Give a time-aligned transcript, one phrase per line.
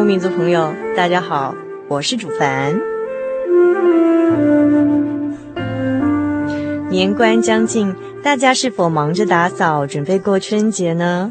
[0.00, 1.54] 民族朋友，大家好，
[1.88, 2.80] 我是主凡。
[6.88, 11.30] 年关将近，大家是否忙着打扫，准备过春节呢？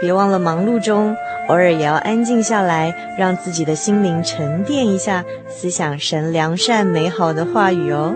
[0.00, 1.16] 别忘了，忙碌中
[1.48, 8.14] 偶尔也要安静下来，让自己的心灵沉淀一下，思想神良善美好的话语哦。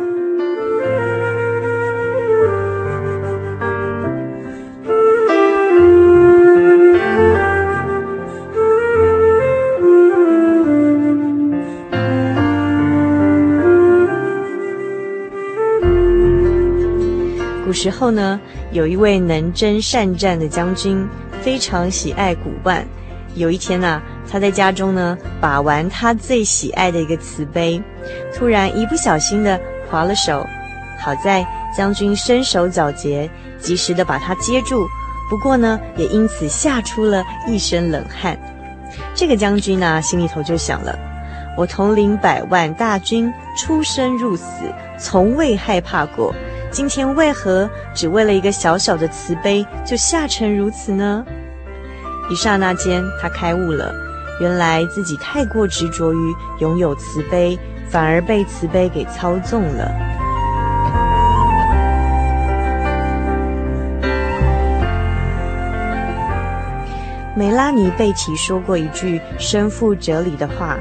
[17.85, 18.41] 时候呢，
[18.73, 21.07] 有一位能征善战的将军，
[21.43, 22.83] 非常喜爱古玩。
[23.35, 27.83] 有一天呢、他在家中呢把玩他最喜爱的一个瓷杯，
[28.35, 29.61] 突然一不小心的
[29.91, 30.47] 划了手。
[30.99, 33.29] 好在将军身手矫捷，
[33.59, 34.87] 及时的把他接住。
[35.29, 38.35] 不过呢，也因此吓出了一身冷汗。
[39.15, 40.99] 这个将军呢，心里头就想了：
[41.55, 44.45] 我统领百万大军，出生入死，
[44.99, 46.35] 从未害怕过。
[46.75, 51.25] 今天为何只为了一个小小的慈悲就吓成如此呢？
[52.29, 53.95] 一刹那间，他开悟了，
[54.41, 57.57] 原来自己太过执着于拥有慈悲，
[57.89, 59.89] 反而被慈悲给操纵了。
[67.37, 70.77] 梅拉尼贝奇说过一句深富哲理的话：“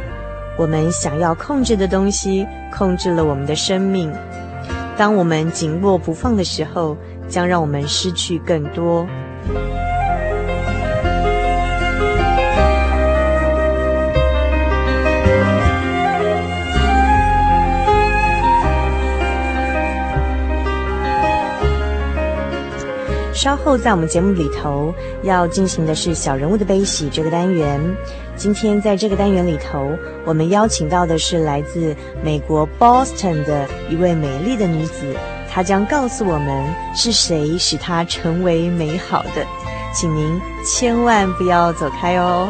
[0.57, 4.11] 我们想要控制的东西，控制了我们的生命。”
[4.95, 6.95] 当我们紧握不放的时候，
[7.27, 9.07] 将让我们失去更多。
[23.33, 24.93] 稍后在我们节目里头
[25.23, 27.77] 要进行的是“小人物的悲喜”这个单元。
[28.35, 35.16] 今天在这个单元里头，我们邀请到的是来自美国 Boston 的一位美丽的女子，
[35.49, 39.45] 她将告诉我们是谁使她成为美好的。
[39.93, 42.49] 请您千万不要走开哦。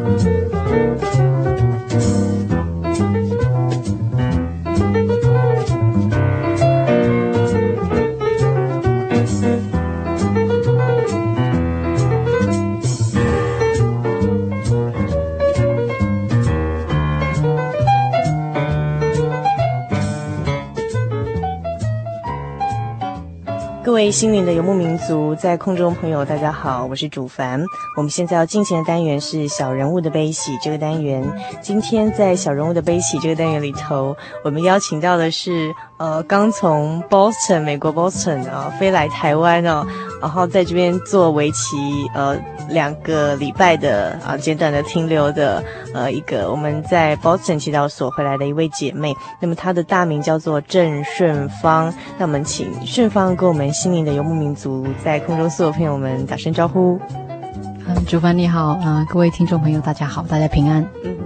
[23.83, 27.59] 各位心灵的游牧民族，在空中朋友，大家好，我是主凡。
[27.97, 31.27] 我们现在要进行的单元是小人物的悲喜这个单元。
[31.63, 39.83] 今天在小人物的悲喜这个单元里头，我们邀请到的是呃，刚从 Boston 美国 Boston 啊飞来台湾哦，
[40.21, 41.75] 然后在这边做为期
[42.13, 42.37] 呃
[42.69, 45.63] 两个礼拜的啊简短的停留的
[45.95, 49.15] 呃一个我们在 Boston 祈祷所回来的一位姐妹。
[49.39, 51.91] 那么她的大名叫做郑顺芳。
[52.19, 56.99] 那我们请顺芳跟我们心灵的游牧民族在空中所有朋友们打声招呼。
[57.87, 60.85] 嗯，主凡你好，啊、呃，各位听众朋友大家好，大家平安。
[61.03, 61.17] 嗯。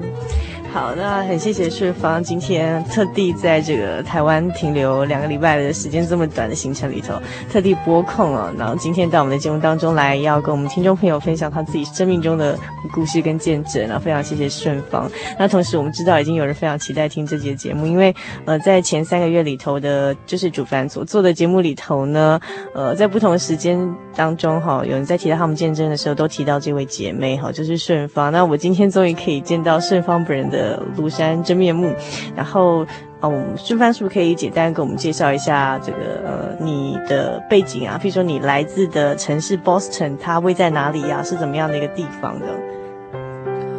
[0.76, 7.18] 好，那很谢谢顺芳今天特地在这个台湾停留两个礼拜的时间这么短的行程里头，
[7.50, 12.60] 特地拨空了，然后今天到我们的节目当中来，要跟我们听众朋友分享他自己生命中的
[12.94, 15.10] 故事跟见证，然后非常谢谢顺芳。
[15.40, 18.14] 那同时我们知道已经有人非常期待听这节节目，因为
[18.44, 22.38] 呃在前三个月里头的，就是主凡所做的节目里头呢，
[22.74, 23.80] 呃在不同时间
[24.14, 28.30] 当中哈，有人在提到他们见证的时候，都提到这位姐妹哈，就是顺芳。
[28.30, 30.65] 那我今天终于可以见到顺芳本人的。
[30.98, 31.94] 庐山真面目，
[32.36, 32.86] 然后
[33.20, 38.00] 啊，我们顺芳是不是可以简单给我们介绍一下这个呃你的背景啊？
[38.02, 41.22] 譬如说你来自的城市 Boston，它位在哪里呀？
[41.24, 42.46] 是怎么样的一个地方的？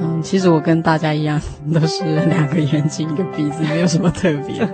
[0.00, 1.40] 嗯，其实我跟大家一样，
[1.72, 4.68] 都是两个眼睛一个鼻子，没有什么特别。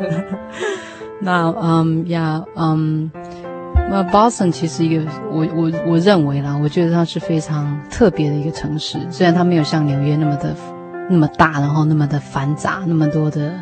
[1.25, 3.09] 那嗯呀嗯，
[3.89, 10.57] 那 Boston 其实一个我我我认为啦，我觉得它是非常特别的一个城市，虽然它没有像纽约那么的。
[11.13, 13.53] 那么大，然后那么的繁杂，那么多的，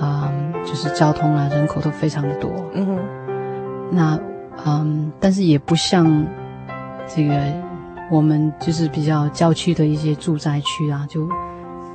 [0.00, 2.50] 嗯，就是交通啊，人口都非常的多。
[2.74, 2.98] 嗯哼。
[3.92, 4.18] 那，
[4.66, 6.26] 嗯，但是也不像
[7.06, 7.40] 这个
[8.10, 11.28] 我们就是比较郊区的一些住宅区啊，就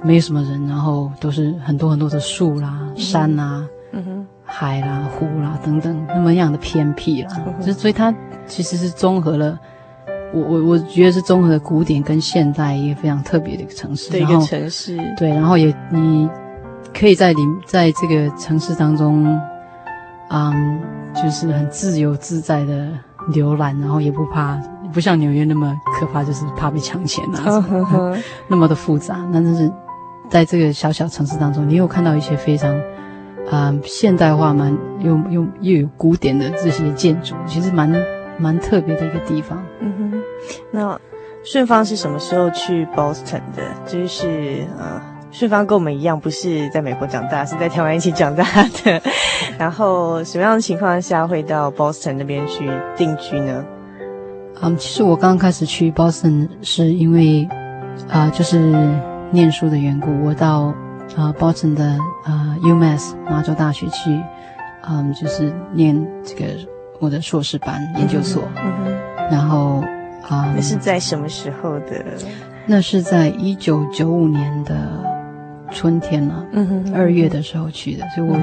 [0.02, 7.36] 没有什么人，然后都是很多很多的树啦、嗯、山啦、嗯哼、海啦、湖啦等等，那么样的偏僻啦。
[7.46, 8.14] 嗯、就所以它
[8.46, 9.60] 其实是综合了。
[10.34, 16.30] 我我我觉得是综合的古典跟现代一个非常特别的一个城市，对，一个城市，对，然后也你
[16.94, 19.40] 可以在里在这个城市当中，
[20.30, 20.82] 嗯，
[21.16, 22.90] 就是很自由自在的
[23.32, 24.56] 浏览，然后也不怕，
[24.92, 28.18] 不像纽约那么可怕，就是怕被抢钱啊，oh, oh, oh.
[28.48, 29.18] 那么的复杂。
[29.32, 29.72] 那但是
[30.30, 32.76] 在这个小小城市当中，你有看到一些非常
[33.50, 37.90] 嗯现代化蛮又又又有古典的这些建筑，其实蛮
[38.38, 39.64] 蛮特别的一个地方。
[39.80, 40.22] 嗯哼。
[40.72, 41.00] 那
[41.44, 43.64] 顺芳是什么时候去 Boston 的？
[43.86, 45.02] 就是呃，
[45.32, 48.44] 顺芳跟我们一样，不是在美国长大，是在台湾一起长大
[48.84, 49.02] 的。
[49.58, 53.66] 然后什么样的情况下会到 Boston 那边去定居呢？
[54.62, 57.48] 嗯，其实我刚刚开始去 Boston 是因为
[58.10, 58.60] 啊、呃，就是
[59.32, 60.74] 念书的缘故，我到
[61.16, 61.84] 啊、呃、Boston 的
[62.24, 64.20] 啊、呃、UMass 麻州大学去，
[64.90, 66.46] 嗯，就是念这个
[67.00, 68.98] 我的硕士班研究所，嗯嗯、
[69.32, 69.84] 然后。
[70.30, 72.04] 啊，那是在什么时候的？
[72.66, 74.76] 那是在一九九五年的
[75.72, 78.38] 春天了，嗯哼，二月的时候去的，所以我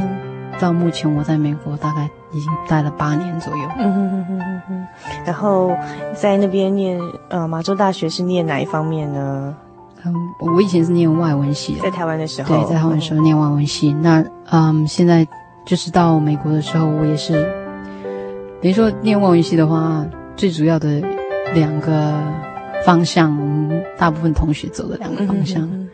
[0.59, 4.87] 到目前我在美国大概已经待了八年左右，嗯哼哼哼哼哼。
[5.27, 5.77] 然后
[6.15, 9.55] 在那边念呃马州大学是念哪一方面呢？
[10.07, 13.93] 嗯，我以前是念外文系的，在台湾的时候，对，在台湾的时候念外文系。
[13.93, 15.27] 那嗯，现在
[15.67, 17.47] 就是到美国的时候，我也是
[18.65, 21.03] 等于说念外文系的话，最主要的。
[21.53, 22.13] 两个
[22.85, 25.89] 方向，我们大部分同学走的两个方向，嗯、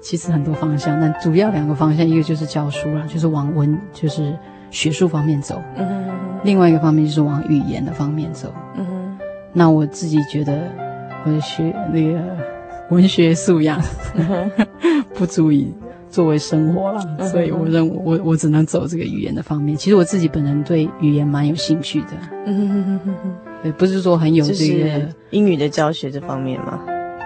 [0.00, 4.36] 其实很多方向，但主要两个方向，一个就是教书了，就是往文，就是
[4.70, 6.08] 学术方面走；嗯、
[6.42, 8.52] 另外一个方面就是往语言的方面走。
[8.76, 9.16] 嗯、
[9.52, 10.68] 那我自己觉得
[11.24, 12.18] 我的学那个
[12.88, 13.80] 文学素养、
[14.14, 14.50] 嗯、
[15.14, 15.72] 不足以
[16.14, 19.76] 作为生活了，嗯、所以我认为我我只能走这个语言的方面。
[19.76, 22.10] 其实我自己本人对语言蛮有兴趣的。
[22.46, 23.00] 嗯
[23.64, 26.78] 也不是说很有这个英语的教学这方面嘛？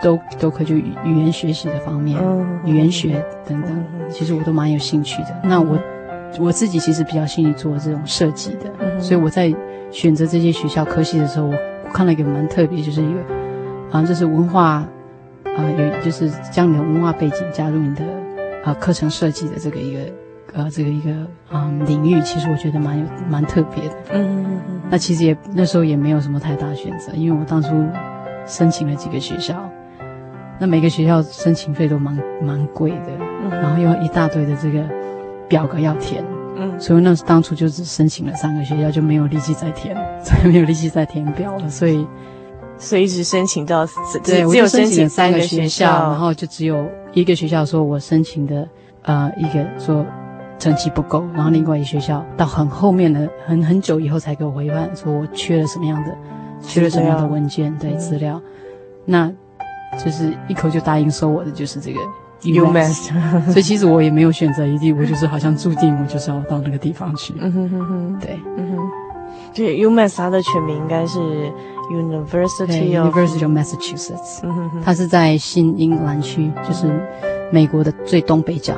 [0.02, 5.28] 都都可以就语语言学习的方面，嗯、语言学等等，嗯、其实我都蛮有兴趣的。
[5.42, 5.78] 嗯、那我
[6.40, 9.52] 我自己其实比较兴趣做这种设计的，嗯、所以我在
[9.90, 11.54] 选择这些学校科系的时候，我
[11.84, 13.20] 我看了一个蛮特别，就是一个
[13.90, 14.86] 啊，就是文化
[15.44, 18.04] 啊，有就是将你的文化背景加入你的
[18.64, 20.00] 呃课程设计的这个一个
[20.54, 21.10] 呃这个一个
[21.50, 23.94] 嗯领域，其实我觉得蛮有蛮特别的。
[24.12, 24.80] 嗯嗯嗯。
[24.90, 27.68] 那其实也那时候也没有什么太大选择，因为我当初
[28.46, 29.54] 申请了几个学校，
[30.58, 33.10] 那每个学校申请费都蛮蛮贵的，
[33.42, 34.82] 嗯、然后又一大堆的这个
[35.48, 36.24] 表格要填。
[36.56, 36.78] 嗯。
[36.80, 42.06] 所以那当初就只申请了三个学校，就没有力气再填， 所以没有力气再填表了，所以。
[42.78, 43.84] 所以一直申请到
[44.24, 48.68] 对，只有申请三个学校，然后就只有一个学校说我申请的
[49.02, 50.06] 呃一个说
[50.58, 56.16] 成绩不够，然后另外一个学校到很后面的很很久以后才给我回复，说我缺了什么样的
[56.62, 58.40] 缺了什么样的文件对资料，
[59.04, 59.28] 那
[60.04, 62.00] 就是一口就答应收我的就是这个
[62.42, 63.10] UMass，
[63.50, 68.90] 所以其实我也没有选择余地，我就是好像注定我就是要到那个地方去，嗯哼哼哼，对，嗯哼，
[69.52, 71.18] 对 UMass 它的全名应该是。
[71.90, 74.42] University of University of Massachusetts，
[74.84, 76.86] 它是在新英格兰区，就是
[77.50, 78.74] 美国的最东北角，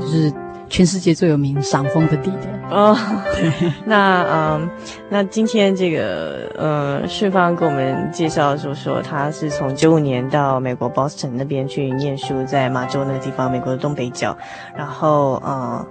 [0.00, 0.32] 就是
[0.68, 2.58] 全世界最有名赏枫的地点。
[2.70, 2.94] 哦，
[3.86, 4.70] 那嗯，
[5.08, 14.36] 那今天这个呃，顺芳给我们介绍说说，他是从九五年到美国 Boston 那边去念书，在马州那个地方，美国的东北角，
[14.76, 15.86] 然后呃。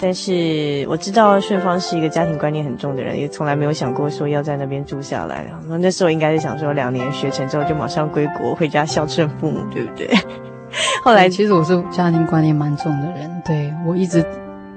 [0.00, 5.46] 但是我知道顺芳是一个家庭观念很重的人，也从来没有想过说要在那边住下来。
[5.66, 10.08] 那时候应该是想说两年学成之后就马上归国回家孝顺父母，对不对？
[11.04, 14.24] 后来其实我是家庭观念蛮重的人，对，我一直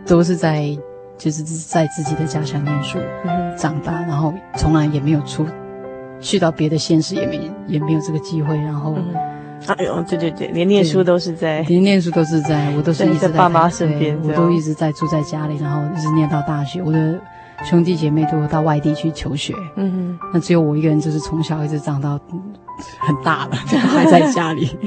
[0.05, 0.65] 都是在
[1.17, 5.45] 就是在自己的家乡念书、嗯、长大，然后从来也没有出
[6.21, 8.93] 去到别的县市，也没也没有这个机会，然后。
[8.95, 9.15] 嗯
[9.65, 16.81] 哎呦，对对对，连念书都是在，连念书都是在，我都是一直在，在爸妈身边，我都一直在住在家里，然后一直念到大学。
[16.81, 17.19] 我的
[17.65, 22.19] 兄弟姐妹都到外地去求学，嗯哼，那只有我一个人，就是从小一直长到
[22.99, 24.77] 很大了，就还在家里。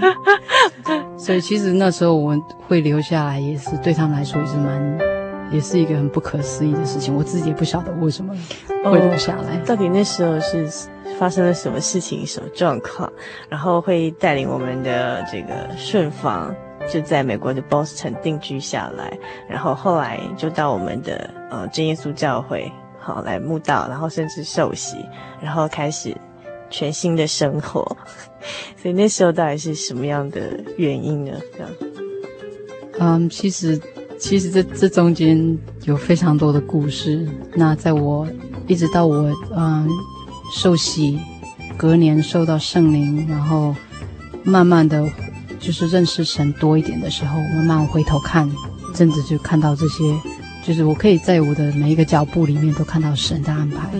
[1.18, 2.34] 所以其实那时候我
[2.66, 4.98] 会留下来，也是对他们来说也是蛮，
[5.52, 7.14] 也是一个很不可思议的事情。
[7.14, 8.32] 我自己也不晓得为什么
[8.84, 10.66] 会留下来，哦，到底那时候是。
[11.20, 13.12] 发生了什么事情，什么状况，
[13.50, 16.54] 然后会带领我们的这个顺房
[16.90, 24.96] 就在美国的 Boston 定居下来，然后后来就到我们的呃真耶稣教会，好来慕道，然后甚至受洗，
[25.42, 26.16] 然后开始
[26.70, 27.84] 全新的生活。
[28.80, 30.40] 所以那时候到底是什么样的
[30.78, 31.32] 原因呢？
[31.52, 31.70] 这样，
[32.98, 33.78] 嗯，其实
[34.18, 37.28] 其实这这中间有非常多的故事。
[37.52, 38.26] 那在我
[38.66, 39.86] 一直到我嗯。
[40.52, 41.18] 受洗，
[41.76, 43.74] 隔年受到圣灵，然后
[44.42, 45.08] 慢慢的，
[45.58, 48.50] 就是认识神多一点的时候，慢慢回头看，
[48.94, 50.02] 真的就看到这些，
[50.64, 53.90] 就是我可以在我的每一个脚步里面都看到神的安排。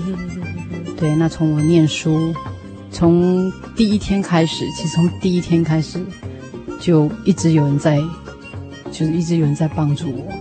[0.99, 2.35] 对，那从我念书，
[2.91, 6.05] 从第一天开始，其实从第一天开始，
[6.81, 7.99] 就一直有人在，
[8.91, 10.33] 就是一直有人在帮助我。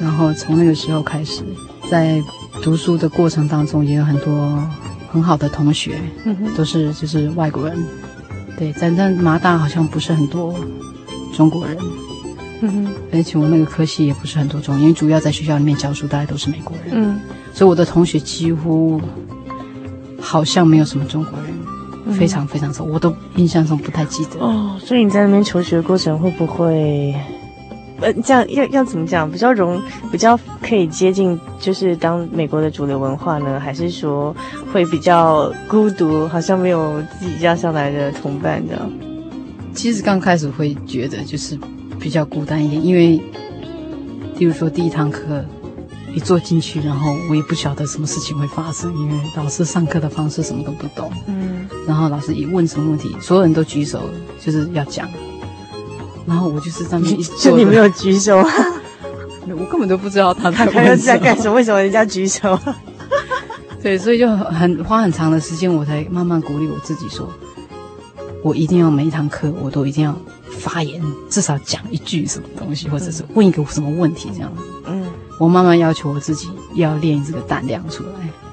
[0.00, 1.42] 然后从那个时候开始，
[1.90, 2.20] 在。
[2.64, 4.58] 读书的过程当中，也有很多
[5.12, 7.76] 很好的同学，嗯、都是就是外国人。
[8.58, 10.54] 对，在那麻大好像不是很多
[11.34, 11.76] 中国人，
[12.62, 17.20] 嗯哼，而且我那个科系也不是很多中，因为主要在学校里面教书，大家都是美国人，嗯，
[17.52, 18.98] 所以我的同学几乎
[20.18, 21.52] 好像没有什么中国人，
[22.06, 24.40] 嗯、非常非常少，我都印象中不太记得。
[24.40, 27.14] 哦，所以你在那边求学的过程会不会？
[28.04, 29.30] 呃，这样要要怎么讲？
[29.30, 29.80] 比较容，
[30.12, 33.58] 比较可以接近，就是当美国的主流文化呢？
[33.58, 34.36] 还是说
[34.70, 38.92] 会比较孤独，好像没有自己家乡来的同伴这样？
[39.72, 41.58] 其实刚开始会觉得就是
[41.98, 43.18] 比较孤单一点，因为，
[44.38, 45.42] 比如说第一堂课
[46.14, 54.02] 一坐进去，然后我也不晓得什么事情会发生，因为老师上课的方式什么都不懂，嗯，然后老师一问什么问题，所有人都举手，
[54.38, 55.08] 就是要讲。
[56.26, 58.38] 然后我就是在那一坐，就你没有举手，
[59.46, 62.58] 我根本都不知道他在 他要在干什么，为什么人家举手？
[63.82, 67.28] 对，所以就很花很长的时间，我才慢慢鼓励我自己说，
[68.42, 70.16] 我一定要每一堂课我都一定要
[70.58, 74.62] 发言，至少讲一句什么东西，或者是问一个什么问题这样子。
[74.86, 75.04] 嗯，
[75.38, 78.10] 我慢慢要求我自己要练这个胆量出来。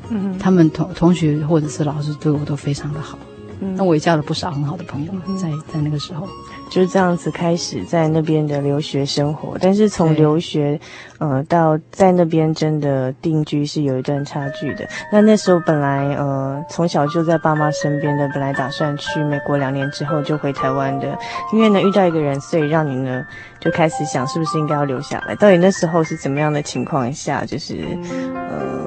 [0.09, 3.17] 嗯，他们同同学或者是老师对我都非常的好。
[3.61, 6.27] 嗯，那我也交了不少很好的朋友，在在那个时候。
[6.71, 10.79] 就是这样子开始在那边的留学生活，但是从留学，
[11.19, 14.87] 呃，到在那边真的定居是有一段差距的。
[15.11, 21.13] 那那时候本来呃从小就在爸妈身边的，本来打算去美国两年之后就回台湾的，
[21.51, 23.21] 因为呢遇到一个人，所以让你呢
[23.59, 25.35] 就开始想是不是应该要留下来。
[25.35, 27.85] 到底那时候是怎么样的情况下，就是
[28.33, 28.85] 呃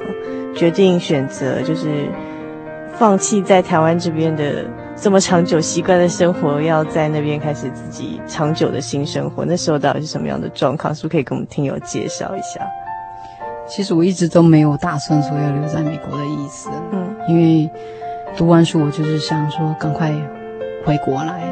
[0.55, 2.09] 决定选择就是
[2.97, 4.65] 放弃在台湾这边的
[4.95, 10.95] 这么长久习惯的生活，要在那边开始自己长久的新生活，那时候到底是什么样的状况？
[10.95, 12.65] 是不是可以给我们听友介绍一下？
[13.67, 17.69] 其实我一直都没有打算说要留在美国的意思，嗯，因为
[18.37, 20.11] 读完书我就是想说赶快
[20.85, 21.43] 回国来，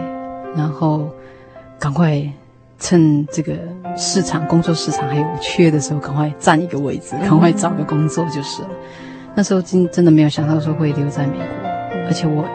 [0.55, 1.09] 然后
[1.77, 2.21] 赶快
[2.79, 3.53] 趁这个
[3.97, 8.69] 市场工作市场还有缺的时候，赶快占一个位置，赶快找个工作就是了。
[9.35, 11.45] 那时候真真的没有想到说会留在美国，
[12.07, 12.45] 而且我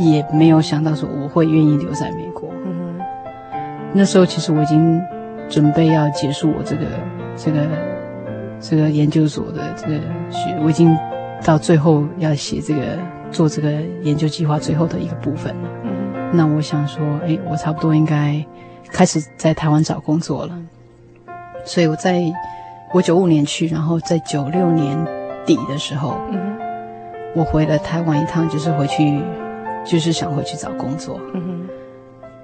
[0.00, 2.48] 也没有想到说我会愿意留在美国。
[2.64, 2.98] 嗯，
[3.92, 5.00] 那时候其实我已经
[5.48, 6.82] 准备要结束我这个
[7.36, 7.66] 这个。
[8.62, 9.94] 这个研究所的这个
[10.30, 10.94] 学，我已经
[11.42, 12.82] 到最后要写这个
[13.30, 15.68] 做这个研究计划最后的一个部分了。
[15.84, 15.90] 嗯，
[16.34, 18.44] 那我想说，哎，我差不多应该
[18.90, 20.52] 开始在台湾找工作了。
[21.64, 22.22] 所以我在
[22.92, 24.94] 我九五年去，然后在九六年
[25.46, 26.58] 底的时候，嗯，
[27.34, 29.22] 我回了台湾一趟，就是回去，
[29.84, 31.20] 就是想回去找工作。
[31.34, 31.68] 嗯，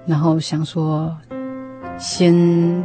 [0.06, 1.16] 然后想说，
[1.98, 2.84] 先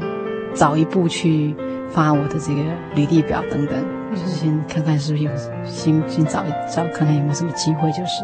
[0.54, 1.56] 早一步去。
[1.94, 2.62] 发我的这个
[2.96, 3.76] 履历表等等，
[4.14, 5.32] 就是先看看是不是有，
[5.66, 8.24] 先先找一找，看看有没有什么机会就是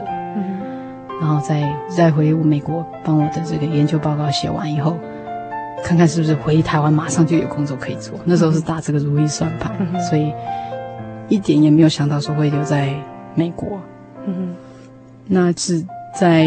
[1.20, 4.98] 然后再再回美国，帮我的这个研究报告写完以后，
[5.84, 8.18] 看看是不是回台湾马上就有工作可以做。
[8.24, 10.32] 那时候是打这个如意算盘，嗯，所以
[11.28, 12.94] 一点也没有想到说会留在
[13.36, 13.82] 美国。
[14.26, 14.56] 嗯，
[15.26, 15.86] 那是
[16.20, 16.46] 在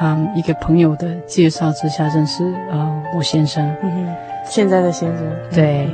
[0.00, 3.64] 嗯一个朋友的介绍之下认识呃我先生。
[3.82, 4.14] 嗯，
[4.44, 5.24] 现在的先生。
[5.52, 5.88] 对。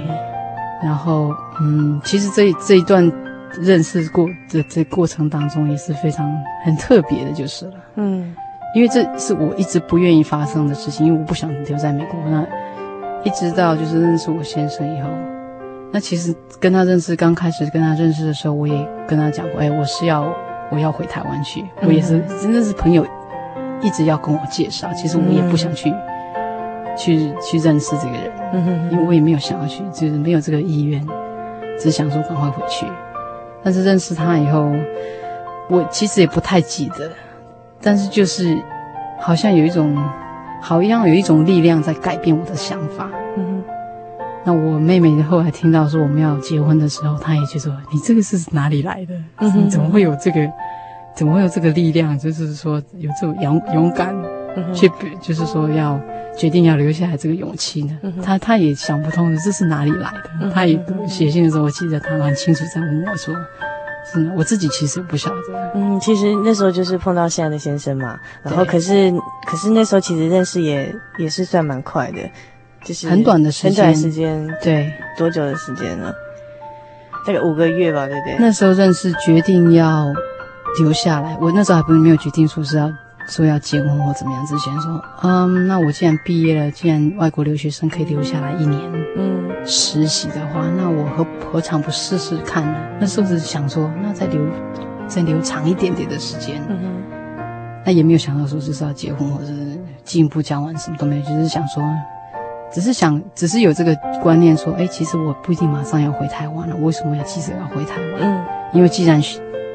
[0.82, 3.08] 然后，嗯，其实这这一段
[3.60, 6.28] 认识过的这过程当中也是非常
[6.64, 7.74] 很特别的，就是了。
[7.94, 8.34] 嗯，
[8.74, 12.18] 因为这是我一直不愿意发生的事情，因为我不想留在美国。
[12.28, 12.44] 那
[13.22, 15.08] 一直到就是认识我先生以后，
[15.92, 18.74] 那其实跟他认识刚开始跟他认识的时候，我也
[19.06, 20.26] 跟他讲过，哎，我是要
[20.73, 23.07] 我要回台湾去，我也是真的是朋友
[23.83, 25.93] 一直要跟我介绍，其实我也不想去。
[26.95, 31.02] 去去认识这个人，嗯哼，因为我也没有想要去，就是没有这个意愿，
[31.81, 32.85] 只想说赶快回去。
[33.63, 34.71] 但是认识他以后，
[35.71, 37.11] 我其实也不太记得，
[37.80, 38.63] 但是就是
[39.19, 39.97] 好像有一种，
[40.61, 43.08] 好像有一种力量在改变我的想法。
[43.39, 43.65] 嗯哼，
[44.45, 49.15] 那我妹妹后来听到说我们要结婚的时候，她也就说你这个是哪里来的？
[49.39, 50.50] 嗯，怎么会有这个？
[51.15, 52.19] 怎么会有这个力量？
[52.19, 54.15] 就是说有这种勇勇敢。
[54.75, 55.99] 去，就是说要
[56.37, 57.99] 决定要留下来这个勇气呢？
[58.02, 60.31] 嗯、他他也想不通这是哪里来的。
[60.43, 60.78] 嗯、他也
[61.09, 63.35] 写信的时候，我记得她很清楚在问我说
[64.13, 68.21] ：“是，我自己其实不晓得。”嗯，其实那时候就是碰到现在的先生嘛。
[68.43, 69.11] 然后可是
[69.47, 72.19] 可是那时候其实认识也也是算蛮快的，
[72.84, 74.56] 就是很短的时间，很短的时间。
[74.62, 76.12] 对，多久的时间呢？
[77.26, 78.36] 大概五个月吧，对不对？
[78.38, 80.12] 那时候认识，决定要
[80.80, 81.36] 留下来。
[81.40, 82.92] 我那时候还不是没有决定说是要。
[83.28, 88.82] 说要结婚或怎么样之前说，嗯，那我既然毕业了，既然外国留学生可以留下来一年，
[89.16, 92.76] 嗯，实习的话，那我何何尝不试试看呢？
[93.00, 94.45] 那时候只是想说，那再留
[95.06, 97.02] 再留长一点点的时间，嗯哼，
[97.86, 99.54] 那也没有想到说就是要结婚或者是
[100.02, 101.80] 进一步交往什么都没有，就是想说，
[102.73, 108.21] 只是想，只是有这个观念说，哎，其实我不一定马上要回台湾了，我为什么要急着要回台湾？
[108.21, 109.23] 嗯，因为既然。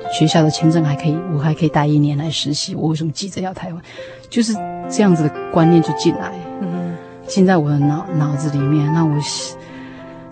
[0.09, 2.73] 学校的签证还可以，我还可以待一年来实习。
[2.73, 3.81] 我为什么急着要台湾？
[4.29, 4.53] 就是
[4.89, 6.31] 这样子的观念就进来，
[6.61, 6.95] 嗯，
[7.27, 8.89] 进在我的脑脑子里面。
[8.93, 9.11] 那我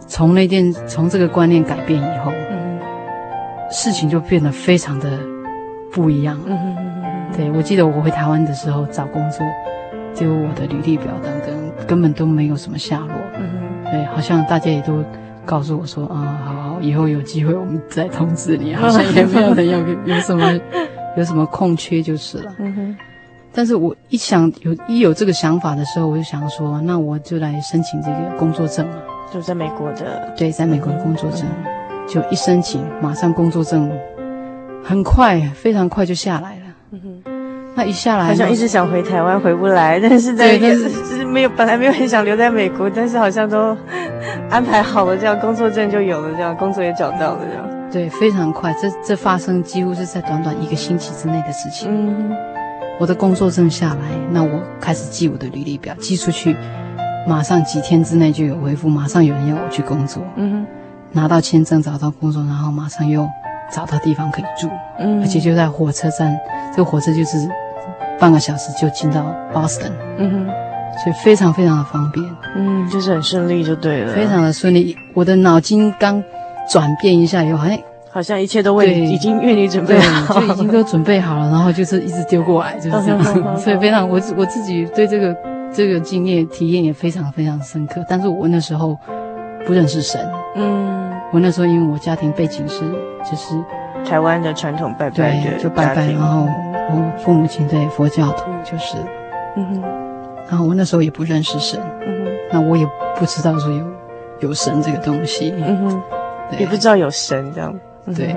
[0.07, 2.79] 从那天从这个观念改变以后，嗯，
[3.69, 5.19] 事情就变得非常的
[5.91, 6.39] 不一样。
[6.45, 7.03] 嗯嗯嗯，
[7.35, 9.45] 对，我记得我回台湾的时候找工作，
[10.13, 13.09] 结果我的履历表等等根本都没有什么下落。
[13.37, 13.49] 嗯，
[13.91, 15.03] 对，好像大家也都
[15.45, 16.65] 告诉我说，啊、嗯，好。
[16.81, 19.79] 以后有机会我们再通知你， 好像也没有人要
[20.15, 20.59] 有什么
[21.15, 22.53] 有什么空缺就是了。
[22.59, 22.97] 嗯哼。
[23.53, 28.95] 但是我一想有一有这个想法的时候，我就想说，那我就来申请这个工作证嘛。
[29.33, 30.33] 就在美国的。
[30.37, 31.47] 对，在美国的工作证，
[32.07, 33.89] 就一申请，马上工作证，
[34.83, 36.65] 很快，非常快就下来了。
[36.91, 37.34] 嗯哼。
[37.77, 43.75] 那一下来，好像一直想回台湾，回不来，但是在但是就是没有，本来没有很想留在美国，但是好像都
[44.49, 47.65] 安排好了，这样工作证就有了，这样工作也找到了，这样。
[47.91, 51.89] 对，非常快，这这发生几乎是在短短一个星期之内的事情。
[51.91, 52.31] 嗯，
[52.97, 53.99] 我的工作证下来，
[54.31, 56.55] 那我开始寄我的履历表，寄出去，
[57.27, 60.23] 马上几天之内就有回复，马上有人要我去工作。
[60.37, 60.65] 嗯，
[61.11, 63.27] 拿到签证，找到工作，然后马上又
[63.69, 66.33] 找到地方可以住，嗯，而且就在火车站，
[66.71, 67.37] 这个火车就是。
[68.25, 69.21] 半个小时就进到
[69.53, 70.45] Boston，嗯哼，
[71.03, 74.97] 所以非常非常的方便，嗯，就是很顺利就对了，非常的顺利。
[75.13, 76.23] 我的脑筋刚
[76.67, 77.77] 转变一下以后，好像
[78.09, 83.57] 好像一切都为已经为你准备好，就已经都准备好了，然后就是一直丢过来，就是 这样。
[83.59, 85.37] 所以非常，我我自己对这个
[85.71, 88.03] 这个经验体验也非常非常深刻。
[88.09, 88.97] 但是我那时候
[89.67, 90.19] 不认识神，
[90.55, 92.79] 嗯，我那时候因为我家庭背景是
[93.29, 93.53] 就是
[94.03, 96.47] 台湾的传统拜拜，对，就拜拜，然后
[96.89, 98.97] 我父母亲在佛教徒就是，
[99.57, 99.81] 嗯哼，
[100.49, 102.85] 然后我那时候也不认识神，嗯哼，那我也
[103.17, 103.85] 不知道说有
[104.41, 106.01] 有神这个东西，嗯哼，
[106.59, 107.73] 也不知道有神这样。
[108.15, 108.35] 对，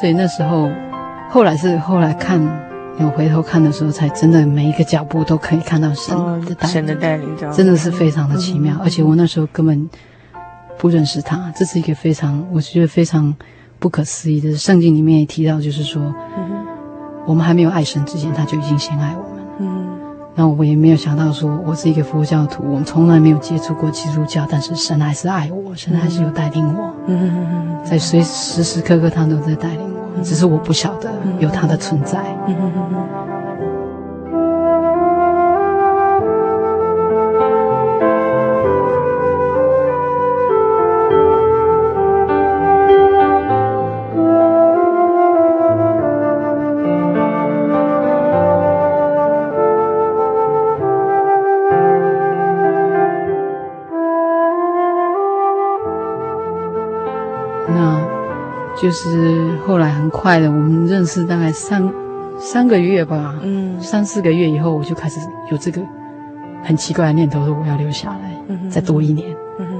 [0.00, 0.70] 所以那时候，
[1.28, 2.40] 后来是后来看，
[3.00, 8.76] 有回头看的时候，才真的每一个脚步都可以看到神的带领，神的带领，真的是非常的奇妙。
[8.84, 9.90] 而且我那时候根本
[10.78, 13.34] 不认识他，这是一个非常我觉得非常
[13.80, 14.56] 不可思议的。
[14.56, 16.14] 圣经里面也提到，就是说，
[17.26, 19.44] 我们还没有爱神之前，他就已经先爱我们。
[19.58, 19.86] 嗯，
[20.34, 26.92] 然后我也没有想到说，我是一个佛教徒，我们从来没有接触过基督教，但是神还是爱我，神还是有带领我。
[27.06, 27.78] 嗯。
[27.84, 32.22] 在随时时刻刻，他都在带领我，只是我不晓得有他的存在。
[58.82, 61.88] 就是后来很快的，我们认识大概三
[62.36, 65.20] 三个月吧，嗯，三四个月以后，我就开始
[65.52, 65.80] 有这个
[66.64, 69.74] 很奇怪的念头，说我要留下来，再多一年，嗯、哼。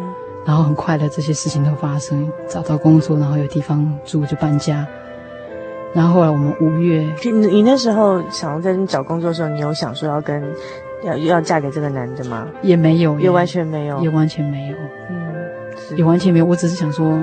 [0.46, 4.86] 然后很快的这些事情都发生，找到工作，然后有地方住就搬家，
[5.92, 10.40] 然后后来我们五月，你你那时候想要在找工作的时候，你有想说要跟
[11.02, 12.46] 要要嫁给这个男的吗？
[12.62, 14.76] 也没有，也完全没有，也完全没有，
[15.10, 17.18] 嗯，也完全没有，我只是想说。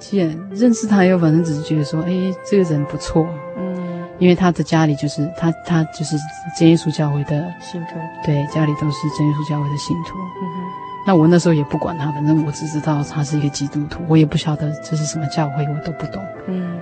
[0.00, 2.10] 既然认识他以后，反正只是觉得说，哎，
[2.44, 6.16] 这个人不错，嗯，因为他的家里就是他，他就是
[6.58, 10.16] 真耶稣教会的信徒，对，家里都是真耶稣教会的信徒。
[10.18, 10.62] 嗯哼，
[11.06, 16.24] 那我那时候也不管他，反正我只知道他是一个基督徒，我也不晓得这是什么教会，我都不懂。
[16.48, 16.78] 嗯，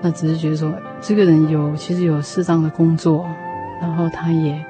[0.00, 3.28] 那只是觉得说，这个人有其实有适当的工作，
[3.82, 4.64] 然后他也，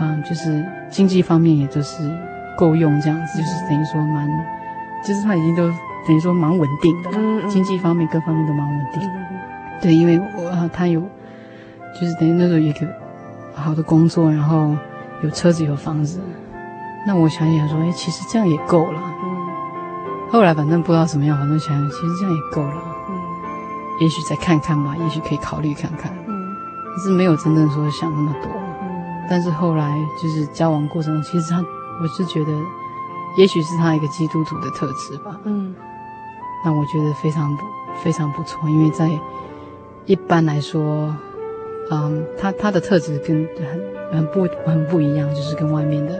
[0.00, 2.10] 嗯，就是经济方面也都是
[2.58, 4.28] 够用，这样子，就是等于说蛮，
[5.04, 5.72] 就是他已经都。
[6.06, 7.10] 等于说蛮稳定的，
[7.48, 9.10] 经济方面各方面都蛮稳定。
[9.82, 12.86] 对，因为我他有，就是等于那时候有一个
[13.54, 14.74] 好的工作，然后
[15.22, 16.20] 有车子有房子。
[17.06, 19.00] 那我想想说，哎，其实这样也够了。
[19.22, 19.46] 嗯。
[20.30, 22.82] 后来反正不知道怎么样，反正想想，其实这样也够了。
[23.10, 23.14] 嗯。
[24.00, 26.12] 也许再看看吧，也许可以考虑看看。
[26.26, 26.56] 嗯。
[26.94, 28.50] 可是没有真正说想那么多。
[28.82, 29.26] 嗯。
[29.28, 31.58] 但是后来就是交往过程中，其实他，
[32.00, 32.52] 我是觉得，
[33.36, 35.38] 也许是他一个基督徒的特质吧。
[35.44, 35.74] 嗯。
[36.66, 37.56] 那我觉得非常
[38.02, 39.08] 非常不错，因为在
[40.04, 41.14] 一般来说，
[41.92, 43.48] 嗯，他他的特质跟
[44.10, 46.18] 很很不很不一样，就是跟外面的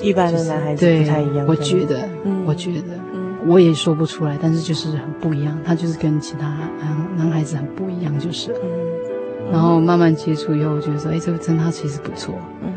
[0.00, 1.46] 一般的男孩子不太一样。
[1.46, 5.58] 我觉得，嗯、我觉得，嗯、我也说不出来，但是就是很不一样。
[5.62, 6.48] 他就是跟其他
[6.80, 8.54] 男男孩子很不一样，就是。
[8.62, 12.34] 嗯、然后慢慢接触以后，我觉得说，哎，这个真他其实不错。
[12.62, 12.72] 嗯、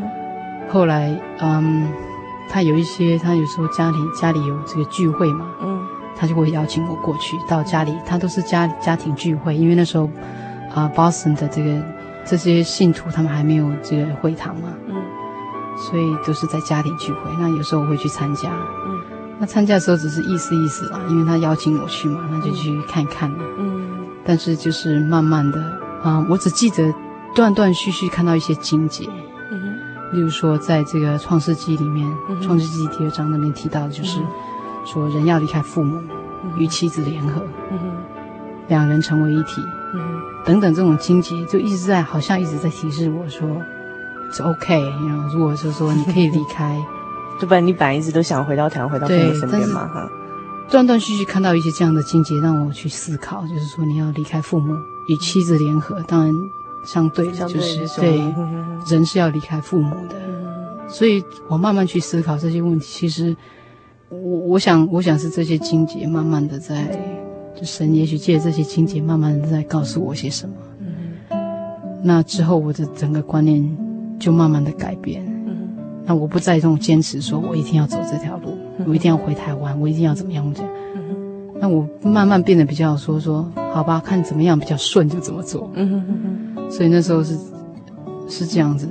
[0.67, 1.87] 后来，嗯，
[2.49, 5.47] 他有一些，他有时候家里家里有这个聚会嘛。
[6.23, 10.05] 嗯他就会邀请我过去到家里，他都是家家庭聚会，因为那时候，
[10.73, 11.83] 啊、呃，Boston 的这个
[12.23, 14.95] 这些信徒他们还没有这个会堂嘛，嗯，
[15.77, 17.19] 所以都是在家庭聚会。
[17.37, 18.49] 那有时候我会去参加，
[18.87, 19.01] 嗯，
[19.37, 23.29] 那参加的时候只是意思意思啦，因为他邀请我去嘛，那就去看看。
[23.29, 25.59] 嘛，嗯，但是就是慢慢的
[26.03, 26.93] 啊、呃，我只记得
[27.35, 29.09] 断断续续看到一些经节，
[29.51, 34.21] 嗯哼，例如说在这个创世纪里面，嗯、创世纪第二章那边提到的就是。
[34.21, 34.27] 嗯
[34.85, 35.99] 说人要离开父母，
[36.57, 37.41] 与妻子联合，
[38.67, 39.61] 两人成为一体，
[40.45, 43.47] 等等这种经节，就一直在好像一直在提示我说，
[44.31, 44.81] 是 OK。
[45.07, 46.81] 然后如果是说你可以离开，
[47.39, 50.09] 就不然你本来一直都想回到台湾，回到父母身边嘛哈。
[50.69, 54.75] 断断续续看到一些这样的经节，让我去思考，就是说你要离开父母，
[55.07, 56.33] 与妻子联合，当然
[56.83, 58.33] 相对的就是对
[58.89, 60.15] 人是要离开父母的。
[60.87, 63.35] 所以我慢慢去思考这些问题，其实。
[64.21, 66.85] 我我想，我想是这些经节慢慢的在，
[67.55, 70.55] 就神也许借这些经节慢慢的在告诉我些什么。
[70.79, 71.39] 嗯，
[72.03, 73.77] 那之后我的整个观念
[74.19, 75.23] 就慢慢的改变。
[75.47, 75.69] 嗯，
[76.05, 80.71] 那我不再这种坚持说，我一定要走这条路，我一定要回台湾，我一定要怎么样这样。
[80.95, 85.71] 嗯，那我慢慢变得比较说说，好吧，看怎么样比较顺就怎么做。
[85.73, 86.19] 嗯哼哼
[86.55, 86.71] 哼。
[86.71, 87.37] 所以那时候是
[88.29, 88.87] 是这样子，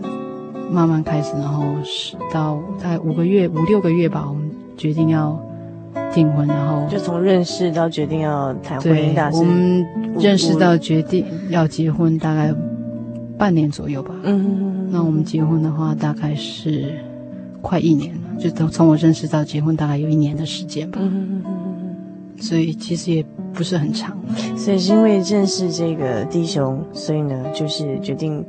[0.71, 4.51] 慢慢开始，然后是到大概五个月五六个月吧，我们。
[4.83, 5.41] 决定要
[6.13, 9.87] 订婚，然后就从认识到决定要谈婚姻大事，我们
[10.19, 12.53] 认识到决定要结婚大概
[13.39, 14.13] 半年左右吧。
[14.25, 16.99] 嗯，那我们结婚的话大概是
[17.61, 20.99] 快一年了，就从从我认识到结婚大概有一年的时间吧。
[21.01, 21.45] 嗯，
[22.41, 24.19] 所以其实也不是很长。
[24.57, 28.45] 所以是因为认识这个弟兄，所以呢，就是决定。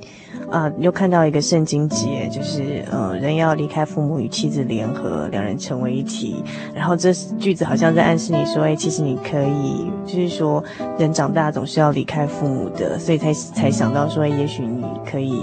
[0.54, 6.44] 啊，又看到一个圣经节，就是呃，人要离开父母与妻子联合，两人成为一体。
[6.76, 10.64] 然后这句子好像在暗示你说，哎，其实你可以，就是说
[11.00, 15.42] 人长大总是要离开父母的，所以才才想到说，也许你可以，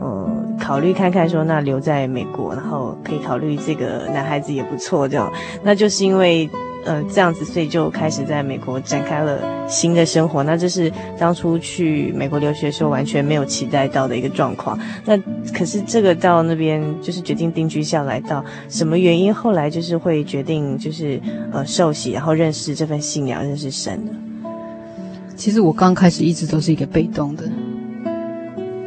[0.00, 5.32] 呃，考虑看看说，那留在美国，然后可以考虑这个男孩子也不错，这样。
[5.62, 6.50] 那就是因为。
[6.88, 10.42] 呃，这样子，所以就开始在美国展开了新的生活。
[10.42, 14.78] 那这是当初去美国留学的时候完全没有期待到的一个状况。
[15.04, 15.14] 那
[15.52, 19.34] 可是这个到那边就是决定定居下来，到什么原因？
[19.34, 21.20] 后来就是会决定就是
[21.52, 24.12] 呃受洗，然后认识这份信仰，认识神呢。
[25.36, 27.44] 其实我刚开始一直都是一个被动的，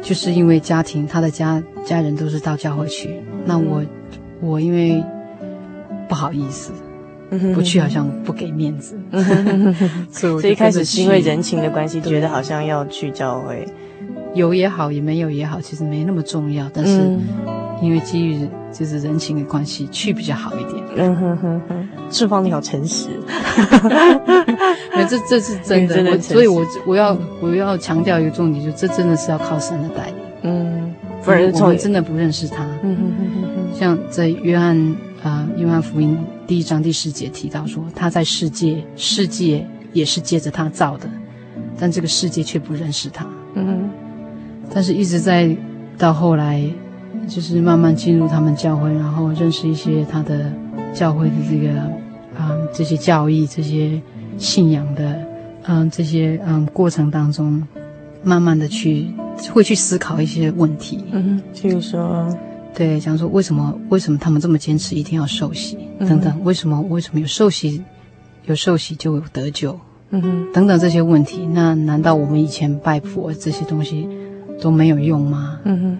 [0.02, 3.80] 就是因为家庭，他的家家人都是到教会去，那我
[4.40, 5.00] 我因为
[6.08, 6.72] 不好意思。
[7.54, 8.94] 不去好像不给面子，
[10.10, 13.66] 所以一开始是因为人情的关系，觉得好像要去教会，
[14.34, 16.70] 有也好，也没有也好，其实没那么重要。
[16.74, 17.16] 但是
[17.80, 20.84] 因为基于就是人情的关系，去比较好一点。
[20.96, 23.08] 嗯哼哼哼，志芳你好诚实，
[24.94, 30.14] 那这这是真的，我所以我我要我要强调一个重点，就这真的是要靠神的带领。
[30.42, 32.62] 嗯，不然我们真的不认识他。
[32.82, 34.76] 嗯哼哼哼，像在约翰
[35.22, 36.18] 啊，约翰福音。
[36.46, 41.08] 第一章第十节提到说，他在世界，世界也是借着他造的，
[41.78, 43.24] 但这个世界却不认识他。
[43.54, 43.88] 嗯，
[44.74, 45.56] 但是一直在
[45.96, 46.62] 到后来，
[47.28, 50.52] 就是慢慢进入他们教会，然后认识一些他的
[50.92, 51.78] 教会的这个
[52.36, 54.00] 啊、嗯、这些教义、这些
[54.38, 55.16] 信仰的
[55.62, 57.62] 嗯这些嗯过程当中，
[58.24, 59.06] 慢慢的去
[59.52, 61.04] 会去思考一些问题。
[61.12, 62.26] 嗯，譬如说。
[62.74, 66.42] 对，讲说为什么为什么他们这么坚持一定要受洗等等？
[66.42, 67.82] 为什么为什么有受洗
[68.46, 69.78] 有受洗就有得救？
[70.10, 74.08] 嗯哼，等等这些问题，那难道我们以前拜佛这些东西
[74.60, 75.58] 都没有用吗？
[75.64, 75.98] 嗯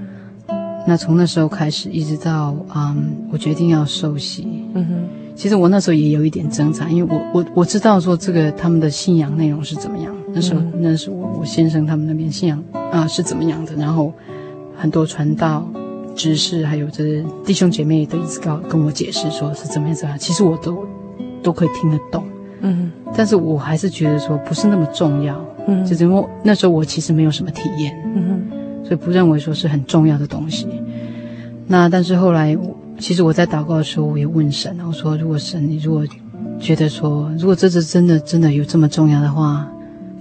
[0.48, 0.54] 哼，
[0.86, 4.46] 那从那时候开始一直到嗯，我决定要受洗。
[4.74, 10.14] 嗯哼，其实我那时候也有一点挣扎，因为我我我知道说这个他们的信仰内容是怎么样。
[10.34, 14.12] 那时候、嗯、那是我我先生他们那边信仰啊是怎么样的，然后
[14.76, 15.66] 很多传道。
[16.14, 20.86] 知识还有这弟兄姐妹都一直告跟我解释说是怎么样怎么样，其实我都
[21.42, 22.24] 都可以听得懂，
[22.60, 28.42] 嗯，但是我还是觉得说不是那么重要，嗯，就是因为那时候我其实没有什么体验，嗯，
[28.84, 30.66] 所以不认为说是很重要的东西。
[31.66, 32.56] 那但是后来，
[32.98, 36.04] 其实我在祷告的时候，我也问神，我说如果神你如果
[36.60, 39.66] 觉得说如果这次真的真的有这么重要的话，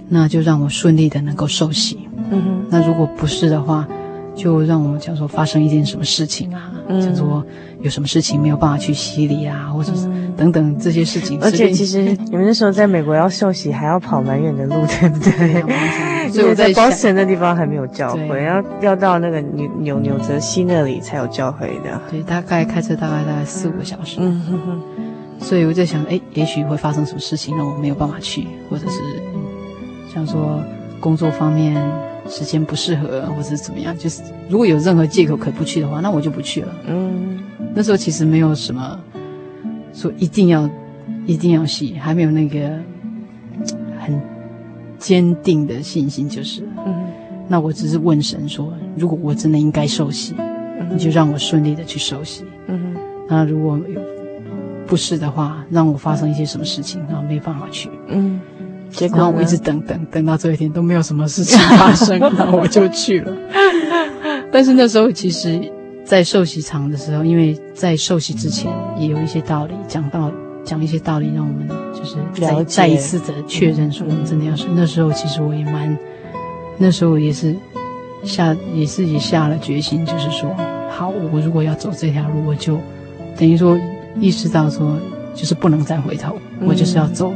[0.08, 1.98] 那就让我顺利的能够受洗，
[2.30, 3.86] 嗯，那如果不是的话。
[4.34, 7.44] 就让我们讲说发生一件什么事情啊，讲、嗯、说
[7.82, 11.38] 有什么事情没有办法去洗礼啊，或者是等等这些事情。
[11.42, 16.30] 而且其实你 们那时候在美国要受洗还要跑蛮远的路，对不对？
[16.30, 22.00] 所以我在 Boston 那地方还没有教会，要要到那个纽纽纽泽西那里才有教会的。
[22.10, 24.16] 对，大概开车大概大概四五个小时。
[24.20, 24.82] 嗯哼哼。
[25.38, 29.00] 所以我在想，哎，也许会发生什么事情让我没有办法去，或者是
[30.14, 30.62] 像说
[31.00, 31.74] 工作方面。
[32.28, 33.96] 时间不适合，或者怎么样？
[33.96, 36.74] 就是如果有任何借口可以不去的话，那我就不去了。
[36.86, 37.38] 嗯，
[37.74, 38.98] 那时候其实没有什么
[39.92, 40.68] 说一定要
[41.26, 42.78] 一定要洗，还没有那个
[43.98, 44.20] 很
[44.98, 46.62] 坚定的信心，就是。
[46.86, 47.04] 嗯，
[47.48, 52.44] 那我只是问神说，如果我真的应该受洗，嗯，你就让我顺利的去受洗。
[52.68, 52.96] 嗯，
[53.28, 54.00] 那如果有
[54.86, 57.90] 不是的话，让我发生一些什么事情，然后没办法去。
[58.08, 58.40] 嗯。
[59.00, 63.32] 然后我一直等等等到这一天都没有什么事情发生， 然后我就去了。
[64.52, 65.60] 但是那时候其实，
[66.04, 70.30] 在受洗场的时候，因为在受洗之前也有一些道理讲到，
[70.62, 74.66] 讲一些道理，让我们就是再再一次的确认说我们真的要是。
[74.74, 75.96] 那时候其实我也蛮，
[76.76, 77.56] 那时候也是
[78.24, 80.54] 下也是也下了决心，就是说，
[80.90, 82.78] 好，我如果要走这条路，我就
[83.38, 83.78] 等于说
[84.20, 84.98] 意识到说，
[85.34, 87.32] 就是不能再回头，我就是要走，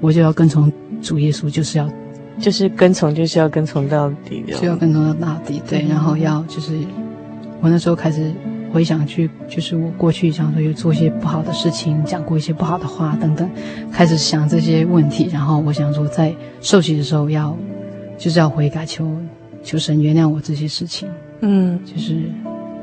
[0.00, 0.70] 我就要跟从。
[1.00, 1.88] 主耶稣就是要，
[2.38, 5.60] 就是跟从，就是要跟从到底的，就要跟从到到底。
[5.68, 6.78] 对，然后要就是，
[7.60, 8.32] 我那时候开始
[8.72, 13.48] 回想去，就是我过去想说有做一些不好的事情，讲过一些不好的话等等，
[13.90, 15.28] 开始想这些问题。
[15.32, 17.56] 然后我想说，在受洗的时候要，
[18.16, 19.10] 就是要悔改，求
[19.62, 21.08] 求神原谅我这些事情。
[21.40, 22.14] 嗯，就是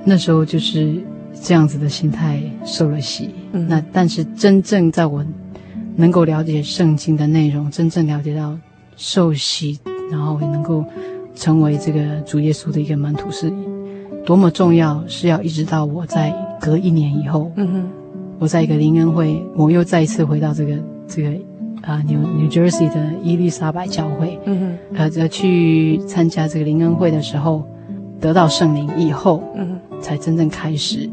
[0.03, 0.95] 那时候就是
[1.41, 3.29] 这样子的心态受了洗。
[3.53, 5.25] 嗯，那但是真正在我。
[5.97, 8.55] 能够了解圣经的内容，真正了解到
[8.95, 9.79] 受洗，
[10.11, 10.85] 然后也能够
[11.35, 13.51] 成为这个主耶稣的一个门徒是
[14.23, 16.31] 多么重要，是要一直到我在
[16.61, 17.89] 隔一年以后，嗯哼，
[18.37, 21.29] 我在一个灵恩会，我又再一次回到这个这个
[21.81, 27.63] 啊，New New Jersey 的伊丽莎白教会，嗯哼，呃，去参加这个灵恩会的时候，
[28.21, 31.09] 得到圣灵以后，嗯哼，才真正开始，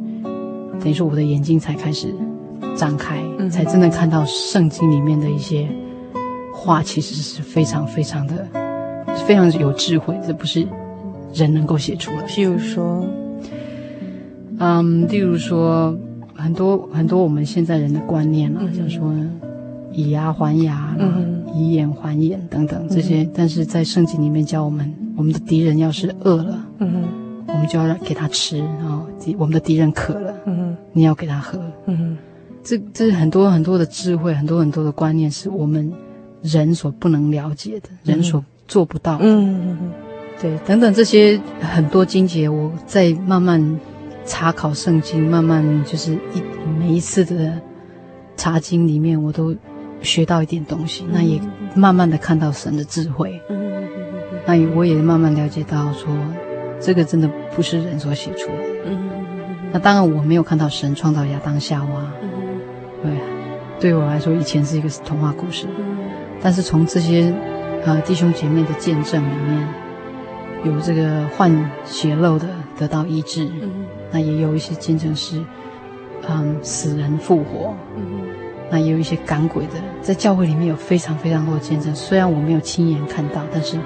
[0.78, 2.14] 等于说我的眼睛才开始。
[2.76, 5.68] 展开，才真的看到圣经里面的一些
[6.52, 8.46] 话，其实是非常非常的，
[9.26, 10.66] 非常有智慧，这不是
[11.32, 12.26] 人能够写出来的。
[12.26, 13.06] 譬如说，
[14.58, 15.96] 嗯，例如说，
[16.34, 19.14] 很多很多我们现在人的观念啊，就、嗯、说
[19.92, 27.04] 以牙还牙、嗯、以眼还眼等等这些，嗯、但是在圣经里面教我们，我们的敌人要是饿了，嗯，
[27.46, 29.06] 我们就要让给他吃，然后
[29.38, 32.16] 我们的敌人渴了，嗯，你要给他喝，嗯。
[32.64, 35.92] 这这是很多很多的智慧，很多很多的观念，是我们
[36.40, 39.24] 人所不能了解的，嗯、人所做不到的。
[39.26, 39.92] 嗯，
[40.40, 43.78] 对，等等这些很多经节，我在慢慢
[44.24, 46.42] 查考圣经，慢慢就是一
[46.80, 47.60] 每一次的
[48.34, 49.54] 查经里面，我都
[50.00, 51.04] 学到一点东西。
[51.04, 51.38] 嗯、那也
[51.74, 53.38] 慢慢的看到神的智慧。
[53.50, 53.84] 嗯，
[54.46, 56.10] 那我也慢慢了解到说，
[56.80, 58.64] 这个真的不是人所写出来的。
[58.86, 59.10] 嗯，
[59.70, 62.10] 那当然我没有看到神创造亚当夏娃。
[63.04, 63.12] 对，
[63.78, 65.66] 对我来说，以前是一个童话故事。
[66.40, 67.30] 但是从这些
[67.84, 69.68] 呃弟兄姐妹的见证里面，
[70.64, 73.46] 有这个患血漏的得到医治，
[74.10, 75.38] 那也有一些见证是
[76.26, 77.74] 嗯死人复活，
[78.70, 81.94] 那也有一些赶鬼的，在教会里面有非常非常多的见证。
[81.94, 83.78] 虽然我没有亲眼看到，但是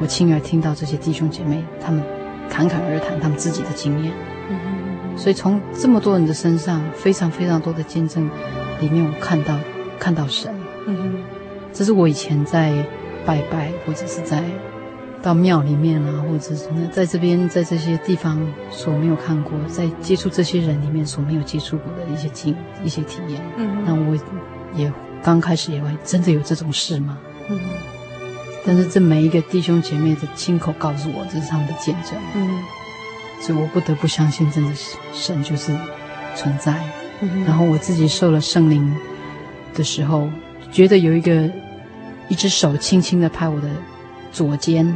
[0.00, 2.02] 我亲耳听到这些弟兄姐妹他们
[2.50, 4.12] 侃侃而谈他们自己的经验。
[5.16, 8.28] 所以从这么多人的身上，非常非常多的见证
[8.80, 9.58] 里面，我看到
[9.98, 10.54] 看到神。
[10.86, 11.14] 嗯哼，
[11.72, 12.72] 这是我以前在
[13.24, 14.44] 拜拜，或者是在
[15.22, 23.42] 到庙里面啊，或者是在这边在这些地方所没有看过，在接触这些人里面所没有接触过的一些经一些体验。
[23.56, 24.16] 嗯哼，那我
[24.76, 27.18] 也刚开始也会真的有这种事吗？
[27.48, 27.62] 嗯哼，
[28.64, 32.12] 但是这每一个弟兄姐妹的亲口告诉我，这是他们的见证。
[32.34, 32.62] 嗯。
[33.40, 35.72] 所以我不得不相信，真的是神就是
[36.34, 36.74] 存在。
[37.20, 38.94] 嗯、然后我自己受了圣灵
[39.74, 40.28] 的时候，
[40.70, 41.50] 觉得有一个
[42.28, 43.68] 一只手轻轻的拍我的
[44.32, 44.86] 左肩。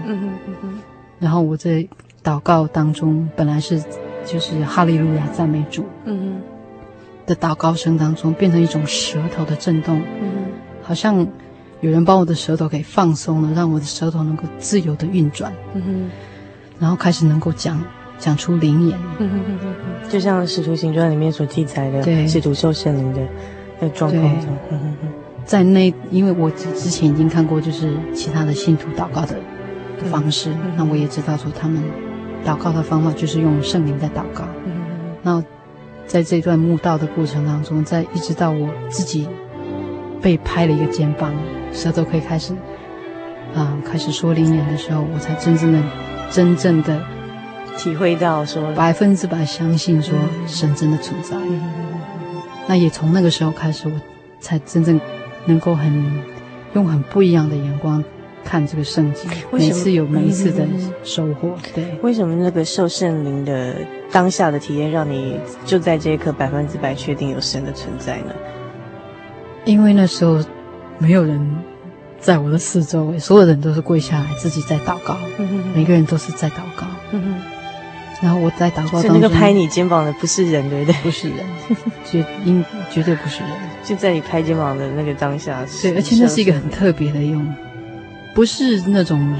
[1.18, 1.86] 然后我在
[2.22, 3.82] 祷告当中，本来是
[4.26, 5.86] 就是哈利路亚赞美主。
[7.26, 10.00] 的祷告声当中，变成一种舌头的震动。
[10.20, 10.50] 嗯
[10.82, 11.24] 好像
[11.80, 15.52] 有人把我的舌头给放松了，让我的舌头能够自由的运转。
[16.80, 17.80] 然后开始能够讲。
[18.20, 18.98] 讲出灵言，
[20.08, 23.20] 就像《使徒行传》里面所记载的，使徒受圣灵的
[23.80, 24.36] 那状况，
[25.46, 29.34] 在那，因为我之之前已经看过，就是其他的信徒祷告的
[30.10, 31.82] 方式，那我也知道说他们
[32.44, 34.44] 祷告的方法就是用圣灵在祷告。
[35.22, 35.42] 那
[36.06, 39.26] 在这段墓道的过程当中，在一直到我自己
[40.20, 41.34] 被拍了一个肩膀，
[41.72, 42.52] 舌头可以开始
[43.54, 45.80] 啊开始说灵言的时候，我才真正的
[46.30, 47.00] 真正的。
[47.76, 50.14] 体会到说百分之百相信说
[50.46, 51.60] 神真的存在，嗯、
[52.66, 54.00] 那也从那个时候开始，我
[54.40, 55.00] 才真正
[55.46, 56.22] 能够很
[56.74, 58.04] 用很不一样的眼光
[58.44, 59.30] 看这个圣经。
[59.50, 60.66] 每次有每一次的
[61.02, 61.84] 收获，对。
[62.02, 63.76] 为什么那个受圣灵的
[64.10, 68.34] 当下的体验，让你就在这一刻百分之百确定有神的存在呢？
[69.64, 70.38] 因为那时候
[70.98, 71.40] 没有人
[72.18, 76.86] 在我的四周围，所有人都是跪下来自己在祷告，嗯、每个人都是在祷告。
[78.20, 81.00] 然后我在祷告当中，那个拍你肩膀的不是人，对不对？
[81.02, 81.38] 不是人，
[82.04, 83.50] 绝应绝对不是人。
[83.82, 87.46] 就在你拍肩膀的那个当下，对，而且那是一个很特别的用，
[88.34, 89.34] 不是那种，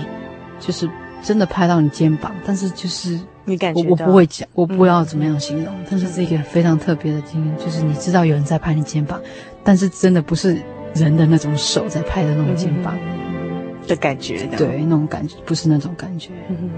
[0.59, 0.89] 就是
[1.23, 9.21] 真的拍到你肩膀，但是就是你感觉我我不会讲，我不知道怎么样形容，嗯、但是是一个非常特别的经验，就是你知道有人在拍你肩膀，
[9.63, 10.59] 但是真的不是
[10.95, 16.31] 人的那种手在拍的那种肩膀、嗯、的感觉，对，那种感觉不是那种感觉。
[16.49, 16.71] 嗯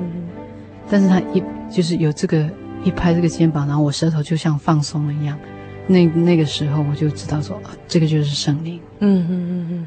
[0.92, 2.46] 但是他一就是有这个
[2.84, 5.38] 一拍这个肩膀，然后我舌头就像放松了一样，
[5.86, 8.78] 那那个时候我就知道说，啊，这个就是圣灵。
[8.98, 9.86] 嗯嗯嗯嗯。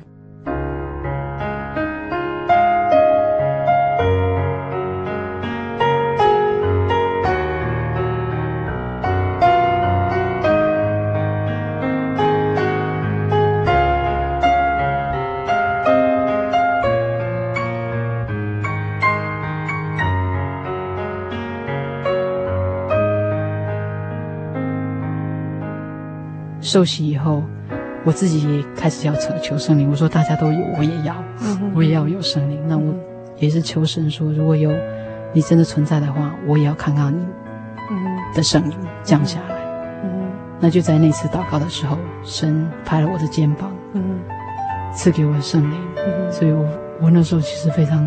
[26.76, 27.41] 受洗以后，
[28.03, 29.89] 我自己也开始要求求圣灵。
[29.89, 31.15] 我说大家都有，我也要，
[31.73, 32.59] 我也要有圣灵。
[32.67, 32.93] 那我
[33.38, 34.69] 也是求神说，如果有
[35.32, 39.55] 你真的存在的话，我也要看看你的圣灵降下来。
[40.59, 43.71] 那就在那次祷告的时候，神拍了我的肩膀，
[44.93, 45.80] 赐给我的圣灵。
[46.30, 46.67] 所以我
[47.03, 48.05] 我那时候其实非常。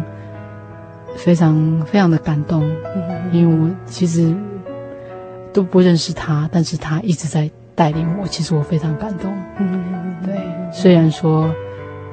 [1.16, 2.62] 非常非常的感动，
[3.32, 4.32] 因为我其实
[5.54, 8.26] 都不认识他，但是他一直在带领我。
[8.26, 9.32] 其实我非常感动，
[10.24, 10.34] 对。
[10.72, 11.48] 虽然说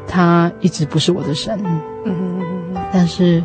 [0.07, 1.59] 他一直不是我的神，
[2.93, 3.43] 但是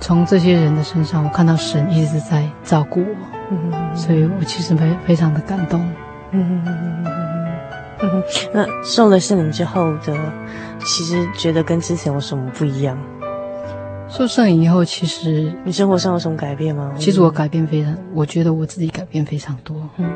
[0.00, 5.80] 从这些人的身上，我看到神一直在照顾我，所以我其实非非常的感动。
[8.52, 10.14] 那受了圣灵之后的，
[10.80, 12.98] 其实觉得跟之前有什么不一样？
[14.08, 16.92] 受圣灵以后，其实你生活上有什么改变吗？
[16.98, 19.88] 其实我改变非常，我觉得我自己改变非常多。
[19.96, 20.10] 嗯，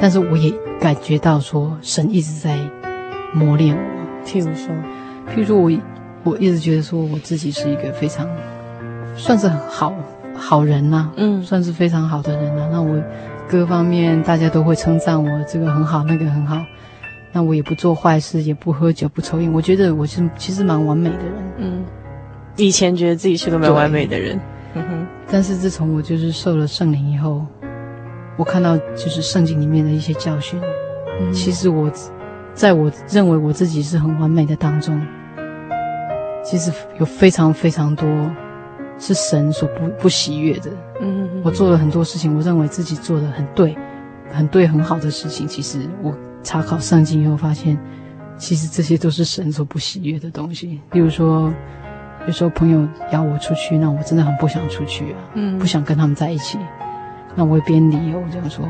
[0.00, 2.56] 但是我也感觉到说，神一直在
[3.32, 4.26] 磨练我。
[4.26, 4.74] 譬如说，
[5.32, 5.70] 譬如说我，
[6.24, 8.28] 我一直觉得说我自己是一个非常
[9.16, 9.92] 算是好
[10.34, 12.68] 好人呐、啊，嗯，算是非常好的人呐、啊。
[12.70, 13.02] 那我
[13.48, 16.62] 各方面大家都会称赞我，这个很好，那个很好。
[17.32, 19.52] 那我也不做坏事，也不喝酒，不抽烟。
[19.52, 21.34] 我觉得我是其实蛮完美的人。
[21.58, 21.84] 嗯。
[22.56, 24.40] 以前觉得自己是个蛮完美的人，
[25.30, 27.46] 但是自从我就是受了圣灵以后，
[28.38, 30.58] 我看到就是圣经里面的一些教训，
[31.20, 31.90] 嗯、其实我
[32.54, 34.98] 在我认为我自己是很完美的当中，
[36.44, 38.08] 其实有非常非常多
[38.98, 40.70] 是神所不不喜悦的。
[41.00, 43.76] 嗯，我做了很多事情，我认为自己做的很对，
[44.32, 47.76] 很对很好的事情，其实我查考圣经以后发现，
[48.36, 51.52] 其实这些都是神所不喜悦的东西，比如说。
[52.26, 56.58] 有时候朋友邀我出去，那我真的很不想出去啊，嗯，不想跟他们在一起。
[57.38, 58.68] 那我会编理由这样说，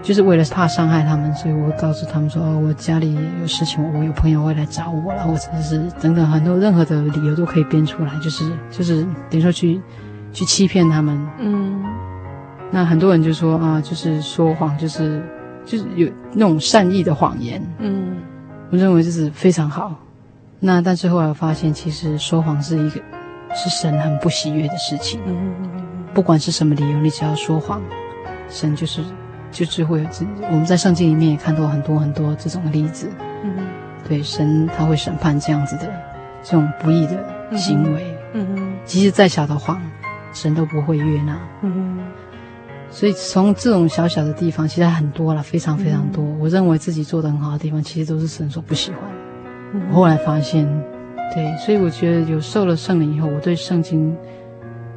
[0.00, 9.78] 就是为了怕伤害他们，所以我会告诉他们说，哦，我家里有事情，我有朋友会来找我了，或者是等等很多任何的理由都可以编出来，就是就是等于说去
[10.32, 11.20] 去欺骗他们。
[11.38, 11.84] 嗯，
[12.70, 15.22] 那很多人就说啊，就是说谎，就是
[15.66, 17.62] 就是有那种善意的谎言。
[17.78, 18.16] 嗯，
[18.70, 19.94] 我认为这是非常好。
[20.58, 23.02] 那但是后来我发现，其实说谎是一个
[23.54, 25.20] 是神很不喜悦的事情。
[26.14, 27.82] 不管是什么理由，你只要说谎，
[28.48, 29.02] 神就是
[29.50, 30.26] 就是会有这。
[30.50, 33.10] 我们在圣经里面也看到很多很多这种例子。
[34.08, 35.90] 对，神他会审判这样子的
[36.42, 38.16] 这种不义的行为。
[38.84, 39.80] 即使再小的谎，
[40.32, 41.38] 神都不会悦纳。
[42.90, 46.22] 所以从这种小小的地方，其实很多了，非常非常多。
[46.38, 49.00] 我认为自己做的很好的地方，其实都是神所不喜欢。
[49.90, 50.66] 我后来发现，
[51.32, 54.14] 对，所以我觉得有受了圣灵以后，我对圣经，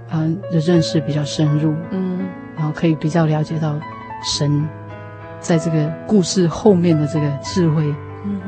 [0.10, 3.80] 啊、呃、的认识比较深入，嗯，然后可以比较了解到
[4.24, 4.68] 神
[5.40, 7.84] 在这个故事后面的这个智慧，
[8.26, 8.40] 嗯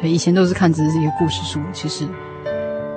[0.00, 2.06] 哼，以前都是看只是一个故事书，其实。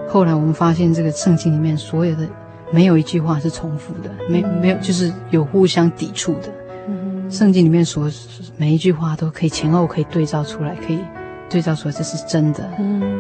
[0.10, 2.28] 后来我们发现这个圣经里面所有的
[2.72, 6.50] 没有一句话是重复的，没没有就是有互相抵触的，
[7.32, 8.08] 圣经里面所
[8.56, 11.00] 每一句话都可以前后可以对照出来，可以。
[11.50, 13.14] 对照出来这是真的，嗯，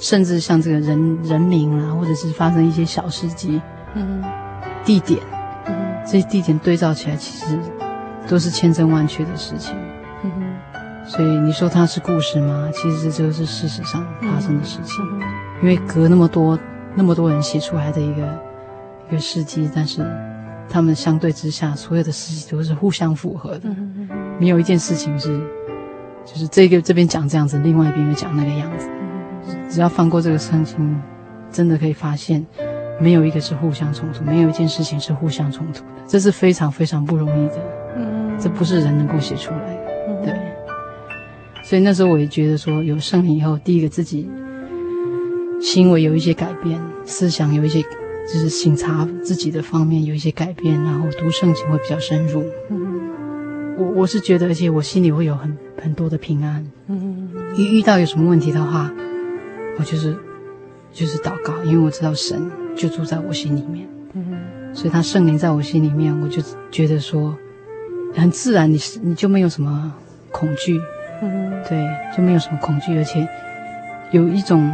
[0.00, 3.60] 甚至像这个人人名啊，或者是发生一些小事迹，
[3.94, 4.22] 嗯，
[4.84, 5.20] 地点，
[5.66, 5.74] 嗯，
[6.04, 7.58] 这些地点对照起来，其实
[8.28, 9.74] 都是千真万确的事情，
[10.22, 10.30] 嗯，
[11.06, 12.68] 所以你说它是故事吗？
[12.72, 15.20] 其实这就是事实上发生的事情，嗯，
[15.62, 16.58] 因为隔那么多
[16.94, 18.38] 那么多人写出来的一个
[19.08, 20.06] 一个事迹，但是
[20.68, 25.40] 他们相对之下，所有的事情都是互相符合的，嗯，没有一件事情是。
[26.26, 28.90] 就是这个这边讲这样子，另外一边又讲那个样子。
[29.68, 31.00] 只要翻过这个圣经，
[31.50, 32.44] 真的可以发现，
[33.00, 35.90] 没有一个是互相冲突，没有一件事情是互相冲突的。
[36.06, 37.56] 这是非常非常不容易的，
[37.96, 40.34] 嗯，这不是人能够写出来的，对。
[41.64, 44.28] 所以那时候我也觉得说，有圣灵以后，第一个自己
[45.60, 52.44] 行为有一些改变，思想有一些就是省察自己的方面有一些改变，然后读圣经会比较深入。
[53.78, 56.64] 我我是觉得，而且我心里会有很很多的平安。
[56.86, 58.90] 嗯，一遇到有什么问题的话，
[59.78, 60.16] 我就是
[60.92, 63.88] 就是祷告，因为我知道神就住在我心里面。
[64.14, 67.36] 嗯，所以他圣灵在我心里面，我就觉得说
[68.14, 69.94] 很自然你，你你就没有什么
[70.30, 70.80] 恐惧。
[71.22, 73.26] 嗯，对，就没有什么恐惧，而且
[74.10, 74.72] 有一种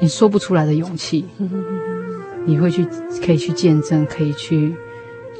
[0.00, 1.26] 你说不出来的勇气。
[1.38, 1.50] 嗯，
[2.44, 2.86] 你会去
[3.24, 4.74] 可以去见证，可以去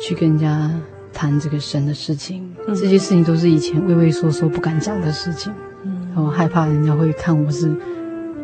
[0.01, 0.71] 去跟人家。
[1.15, 5.53] 谈这个神的事情，这些事情都是以前畏畏缩缩不敢讲的事情。
[5.85, 7.71] 嗯，我害怕人家会看我是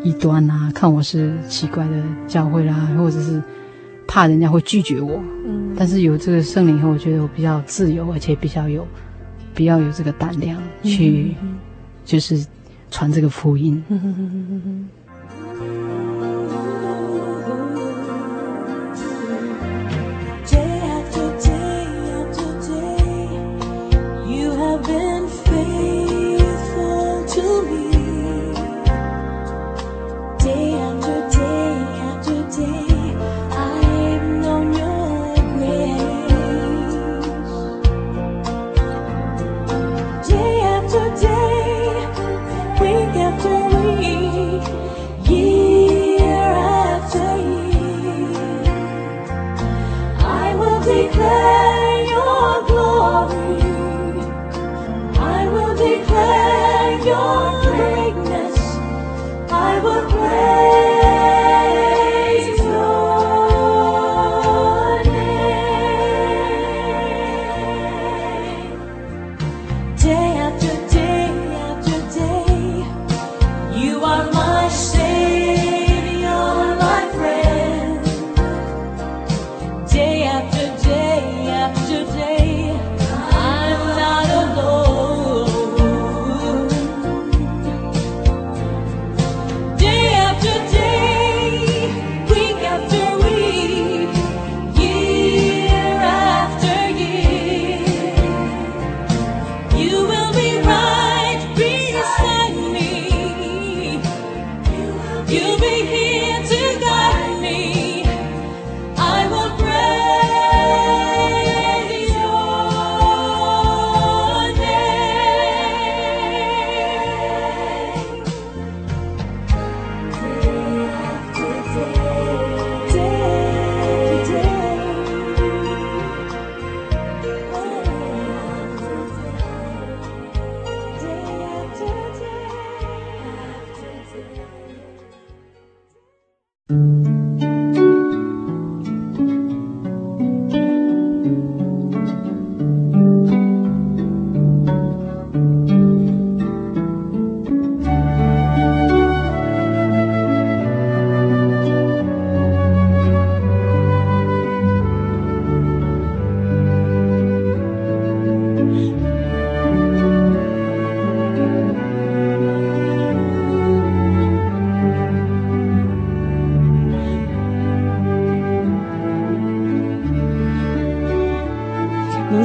[0.02, 3.42] 异端啊，看我是奇怪的教会啦，或者是
[4.06, 5.20] 怕人家会拒绝我。
[5.46, 8.86] 嗯，但是有这个圣灵以后，我觉得我比较自由，而且比较有
[9.54, 11.34] 比较有这个胆量去
[12.04, 12.46] 就是
[12.90, 13.82] 传这个福音。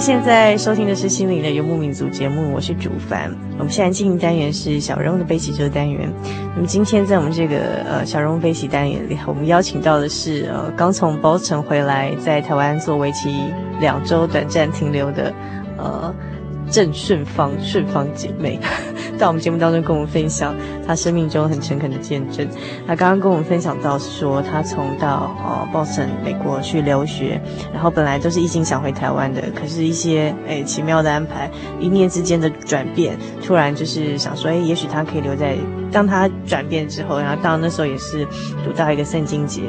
[0.03, 3.33] 现在收听的是《心灵的游牧民族》节目，我是主凡。
[3.57, 6.11] 我们现在进行单元是小人物的悲喜这个单元。
[6.53, 13.33] 那么今天在我们这个呃小人物悲喜单元里，我们邀请到的是呃刚从 Boston 回来，在台湾做为期
[13.79, 15.33] 两周短暂停留的
[15.77, 16.13] 呃
[16.69, 18.59] 郑顺芳顺芳姐妹。
[19.17, 20.55] 在我们节目当中跟我们分享
[20.85, 22.47] 她生命中很诚恳的见证。
[22.87, 27.39] 她刚刚跟我们分享到说，她从到呃 Boston 美国去留学，
[27.71, 31.49] 然后本来都是一心想回台湾的，可是一些诶奇妙的安排，
[31.79, 35.55] 一念之间的转变，突然就是想说，诶也许她可以留在。
[35.91, 38.25] 当她转变之后，然后到那时候也是
[38.65, 39.61] 读到一个圣经节，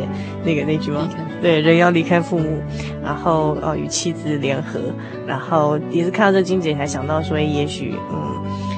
[0.43, 1.07] 那个那句话，
[1.43, 2.63] 对，人要离开父母，
[3.05, 4.81] 然后呃与妻子联合，
[5.27, 8.35] 然后也是看到这经节才想到说，也许嗯。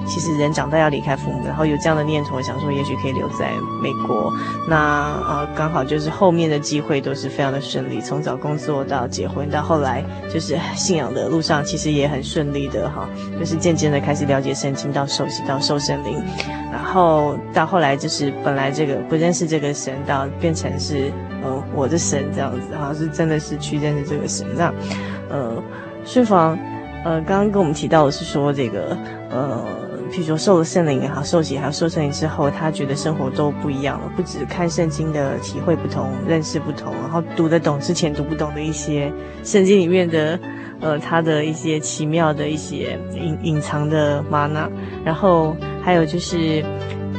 [0.08, 3.50] 其实人长大要离开父母，然后有这样的念头，想说也许可以留在
[3.82, 4.32] 美国。
[4.68, 13.08] 那呃，刚好就是后面的机会都是非常的顺利，从找工作到结婚，到后来就是信仰的路上，其实也很顺利的哈。
[13.36, 16.22] 就是渐渐的开始了解圣经，到受洗，到受圣灵，
[16.70, 24.46] 然后到后来就是本来这个不认识这个神，到变成是呃我的神这样子，好像是真的是去认识这个神。
[24.56, 24.72] 那
[25.28, 25.60] 呃，
[26.06, 26.58] 顺房
[27.04, 28.96] 呃刚刚跟我们提到的是说这个
[29.30, 29.62] 呃。
[30.08, 34.08] 譬如说受了圣灵也好，受洗还有受圣灵之后，他觉得生活都不一样了。
[34.16, 40.38] 不止看圣经的体会不同，认识不同，然后读得懂之前读不懂的一些圣经里面的，
[40.80, 44.70] 呃，他的一些奇妙的一些隐隐藏的吗哪。
[45.04, 46.64] 然后还有就是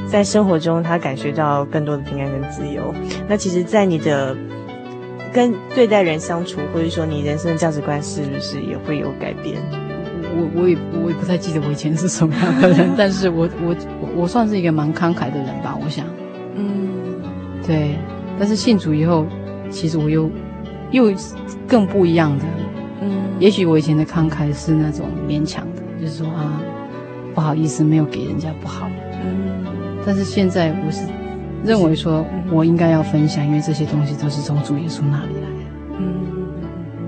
[0.10, 2.94] 在生活中，他感觉到更多的平安跟自由。
[3.28, 4.34] 那其实，在你的
[5.38, 9.62] 跟对待人相处，或者说你人生的价值观，是不是也会有改变？
[10.36, 13.76] 我我也我也不太记得我以前是什么样的人， 但是我我
[14.16, 16.08] 我算是一个蛮慷慨的人吧，我想，
[16.56, 16.90] 嗯，
[17.68, 17.96] 对，
[18.40, 19.28] 但是信主以后，
[19.70, 20.28] 其实我又
[20.90, 21.14] 又
[21.68, 22.46] 更不一样的，
[23.02, 26.60] 嗯，也许我以前的慷慨是那种勉强的，就是说啊，
[27.36, 28.90] 不好意思，没有给人家不好，
[29.24, 29.64] 嗯，
[30.04, 31.02] 但是现在我是
[31.66, 35.98] 认为说我应该要分享，因为这些东西都是从主耶稣那里来的。
[36.00, 36.16] 嗯。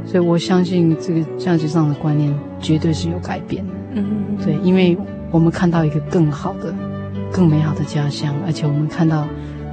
[0.05, 3.73] 所以我相信这个价值上的观念绝对是有改变的。
[3.93, 4.97] 嗯，对，因为
[5.31, 6.73] 我们看到一个更好的、
[7.31, 9.27] 更美好的家乡，而且我们看到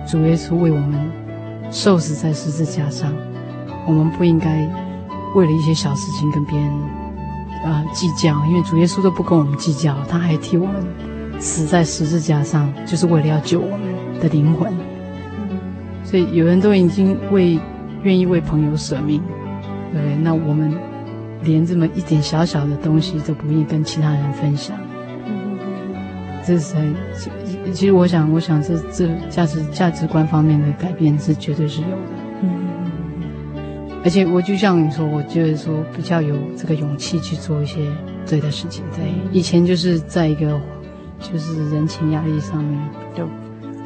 [0.07, 0.95] 主耶稣为我们
[1.71, 3.13] 受死在十字架上，
[3.87, 4.69] 我们不应该
[5.35, 6.69] 为了一些小事情跟别人
[7.65, 10.75] 啊、呃、计较，因为主耶稣都不跟我们计较，他还替我们
[11.39, 13.81] 死在十字架上，就是为了要救我们
[14.21, 14.73] 的灵魂。
[16.05, 17.59] 所以有人都已经为
[18.05, 19.21] 愿意为朋友舍命，
[19.93, 20.15] 对？
[20.23, 20.73] 那我们
[21.43, 24.77] 连这么一点小小的东西都不愿意跟其他人分享，
[26.47, 26.77] 这是
[27.73, 31.97] 其实我想，我想这这价值价值观方面的改变是绝对是有的。
[34.05, 37.81] 而且我就像你说，我觉得说比较有这个勇气去做一些
[38.25, 38.85] 对的事情。
[38.95, 40.61] 对，以前就是在一个
[41.19, 42.81] 就是人情压力上面
[43.17, 43.29] 就。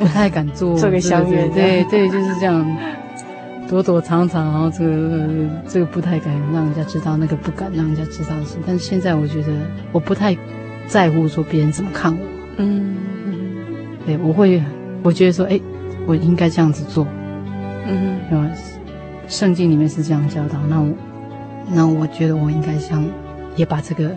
[0.00, 2.66] 不太敢做，做个相约，对对，就是这样，
[3.68, 5.28] 躲躲藏藏，然后这个
[5.68, 8.56] 这个不太敢让人家知道，那个不敢让人家知道的事。
[8.66, 9.48] 但是现在我觉得
[9.92, 10.34] 我不太
[10.86, 12.18] 在乎说别人怎么看我，
[12.56, 12.96] 嗯，
[14.06, 14.62] 对，我会，
[15.02, 15.60] 我觉得说，哎，
[16.06, 17.06] 我应该这样子做，
[17.86, 18.50] 嗯，
[19.28, 20.88] 圣经里面是这样教导，那我
[21.70, 23.04] 那我觉得我应该像
[23.54, 24.10] 也把这个。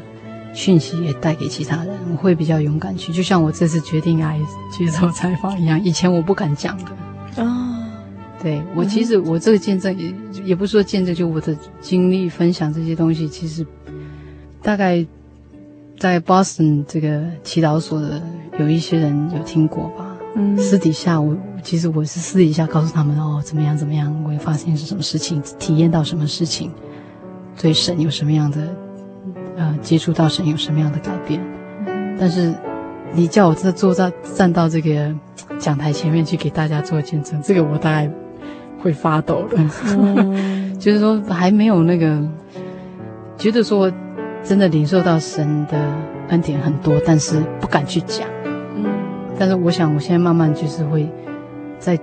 [0.53, 4.39] 讯息也带给其他人，我会比较勇敢去，就像我这次决定来
[4.71, 7.43] 接受采访一样，以前我不敢讲的。
[7.43, 7.89] 哦，
[8.41, 10.13] 对，我其实我这个见证也
[10.45, 13.65] 也不是说见证，就我的经历分享这些东西，其实
[14.61, 15.03] 大概
[15.97, 18.21] 在 Boston 这个祈祷所的
[18.59, 20.15] 有一些人有听过吧。
[20.35, 26.71] 嗯，私底下我其实我是私底下告诉他们哦，怎么样怎么样，我会发现是什么事情，体验到什么事情，
[27.59, 28.75] 对神有什么样的。
[29.55, 31.39] 呃，接触到神有什么样的改变？
[32.19, 32.53] 但是
[33.13, 35.13] 你叫我这坐在站到这个
[35.59, 38.09] 讲台前面去给大家做见证，这个我大概
[38.79, 39.57] 会发抖的。
[39.97, 42.19] 嗯、 就是说还没有那个
[43.37, 43.91] 觉得说
[44.43, 45.77] 真的领受到神的
[46.29, 48.27] 恩典很多，但是不敢去讲。
[48.75, 48.85] 嗯，
[49.37, 51.09] 但是我想我现在慢慢就是会
[51.79, 51.99] 在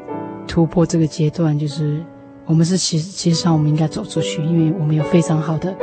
[0.46, 2.02] 突破这个阶段，就是
[2.46, 5.74] 我们是其实其实上我们应该走出去，因为我们有非常好的。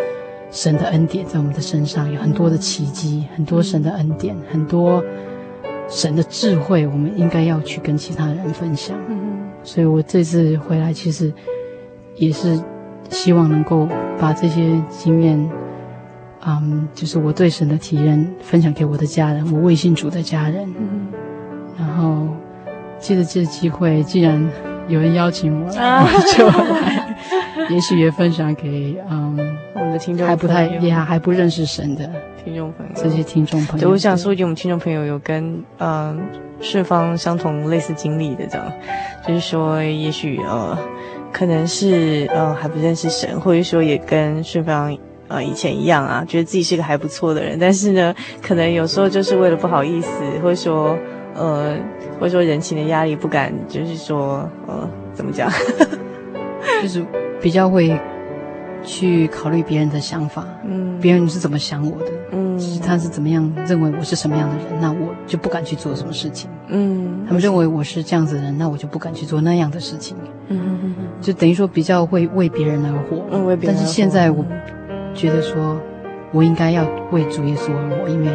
[0.49, 5.03] 神的恩典在我们的身上有很多的奇迹，很多神的恩典，很多
[5.89, 8.97] 神的智慧，我们应该要去跟其他人分享。
[9.63, 11.33] 所以我这次回来，其实
[12.15, 12.57] 也是
[13.09, 13.87] 希望能够
[14.17, 15.49] 把这些经验，
[16.45, 20.65] 嗯，就是我对神的体验分享给我的家人，我未信主的家人。
[21.77, 22.25] 然后
[22.99, 24.49] 借着这个机会，既然
[24.87, 27.17] 有人邀请我 我，就来，
[27.69, 29.56] 也许也分享给嗯。
[29.99, 32.09] 听众还不太也还不认识神的
[32.43, 36.19] 听众朋友，这些听众朋友，我想说给我们听众朋友有跟嗯
[36.59, 38.65] 顺芳相同类似经历的这样，
[39.27, 40.75] 就是说也许呃
[41.31, 50.09] 可能是呃还不认识神，或者说也跟顺芳呃以前一样啊，觉得自己是个还不错的人，但是呢，可能有时候就是为了不好意思，
[50.41, 50.97] 或者说
[51.35, 51.77] 呃
[52.19, 55.51] 或者说人情的压力不敢，就是说呃怎么讲，
[56.81, 57.05] 就是
[57.39, 57.95] 比较会。
[58.84, 70.15] 去考虑别人的想法，嗯，别人是怎么想我的，嗯，他是怎么样认为我是什么样的人，那我就不敢去做什么事情，嗯，他们认为我是这样子的人，那我就不敢去做那样的事情，
[70.47, 73.78] 嗯嗯嗯，就等于说比较会为别人而活，嗯，为别人。
[73.78, 74.45] 但是现在我
[75.13, 75.80] 觉得说，
[76.32, 78.32] 我应该要为主耶稣而活，因为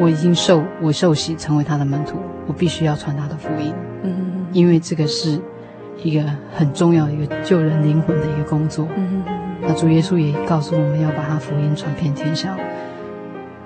[0.00, 2.16] 我已经受我受洗成为他的门徒，
[2.46, 3.72] 我必须要传他的福音，
[4.02, 5.40] 嗯嗯，因为这个是
[6.02, 9.58] 一个很重要的一个救人灵魂的一个工作，嗯嗯。
[9.66, 12.54] 那主耶稣也告诉我们要把他福音传遍天下，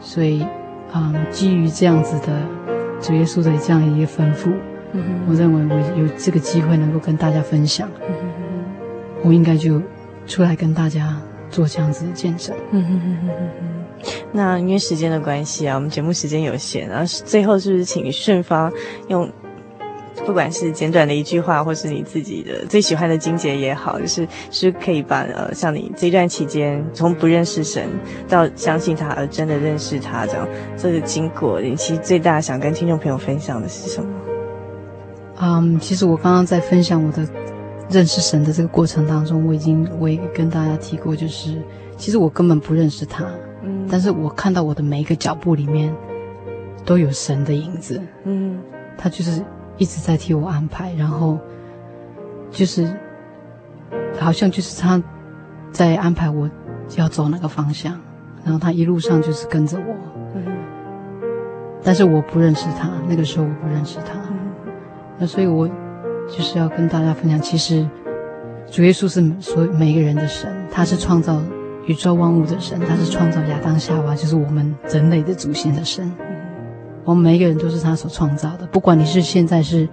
[0.00, 0.46] 所以，
[0.94, 2.40] 嗯，基于这样子的
[3.00, 4.52] 主耶稣的这样一个吩咐，
[5.28, 7.90] 我认为我有这个机会能够跟大家分享，
[9.24, 9.82] 我应该就
[10.26, 11.20] 出来跟大家
[11.50, 12.54] 做这样子的见证。
[12.70, 13.48] 嗯、哼哼哼哼
[14.30, 18.72] 那因为时间的关系啊，我们节目时间有限，然后最后是不是请顺芳
[19.08, 19.28] 用？
[20.28, 27.88] 不管是简短的一句话，或是你自己的最喜欢的经节也好，就是是可以把呃，像你这段期间从不认识神
[28.28, 34.10] 到相信他而真的认识他这样这个经过，你其实最大想跟听众朋友分享的是什么？
[35.40, 37.26] 嗯，um, 其实我刚刚在分享我的
[37.88, 41.56] 认识神的这个过程当中，我已经我也跟大家提过，就是
[41.96, 43.24] 其实我根本不认识他，
[43.62, 45.90] 嗯，但是我看到我的每一个脚步里面
[46.84, 48.60] 都有神的影子，嗯，
[48.98, 49.42] 他就是。
[49.78, 51.38] 一直在替我安排，然后
[52.50, 52.92] 就是
[54.18, 55.02] 好像就是他
[55.72, 56.50] 在安排我
[56.96, 57.98] 要走哪个方向，
[58.44, 59.94] 然后他一路上就是跟着我，
[60.34, 60.44] 嗯、
[61.82, 64.36] 但是我不认识他，那个时候我不认识他，嗯、
[65.18, 65.68] 那所以我
[66.28, 67.88] 就是要跟大家分享，其实
[68.70, 71.40] 主耶稣是所有每一个人的神，他是创造
[71.86, 76.10] 宇宙万物的神，他是创造亚当夏娃，就是我们人类的祖先的神，
[77.08, 79.88] 我们每一个人都是他所创造的，不管你是现在是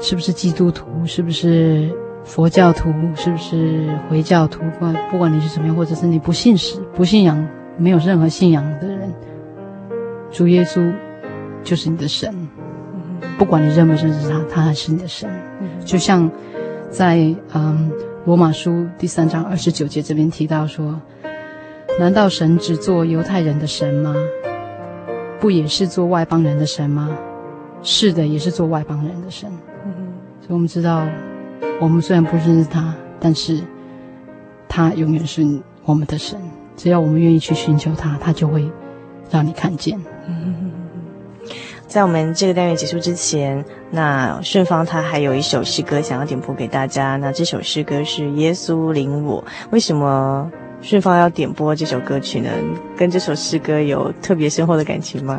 [0.00, 1.90] 是不是基督徒，是不是
[2.24, 9.12] 佛教徒，是不是回教徒，不管不管你是什么样，或者是你不信神、不信仰、没有任何信仰的人，
[10.30, 10.90] 主耶稣
[11.62, 12.34] 就是你的神。
[13.36, 15.28] 不管你认不认识他，他还是你的神。
[15.84, 16.30] 就像
[16.88, 17.18] 在
[17.52, 17.92] 嗯
[18.24, 20.98] 罗马书第三章二十九节这边提到说。
[21.98, 24.14] 难道神只做犹太人的神吗？
[25.42, 27.10] 不也是做外邦人的神吗？
[27.82, 29.50] 是的，也是做外邦人的神。
[30.40, 31.04] 所以我们知道，
[31.80, 33.60] 我们虽然不认识他，但是
[34.68, 35.44] 他永远是
[35.84, 36.38] 我们的神。
[36.76, 38.70] 只要我们愿意去寻求他，他就会
[39.32, 40.00] 让你看见。
[41.88, 47.16] 在我们这个单元结束之前，那顺芳他还有一首诗歌想要点播给大家。
[47.16, 50.52] 那这首诗歌是《耶稣领我》，为什么？
[50.82, 52.50] 顺芳要点播这首歌曲呢，
[52.96, 55.38] 跟这首诗歌有特别深厚的感情吗？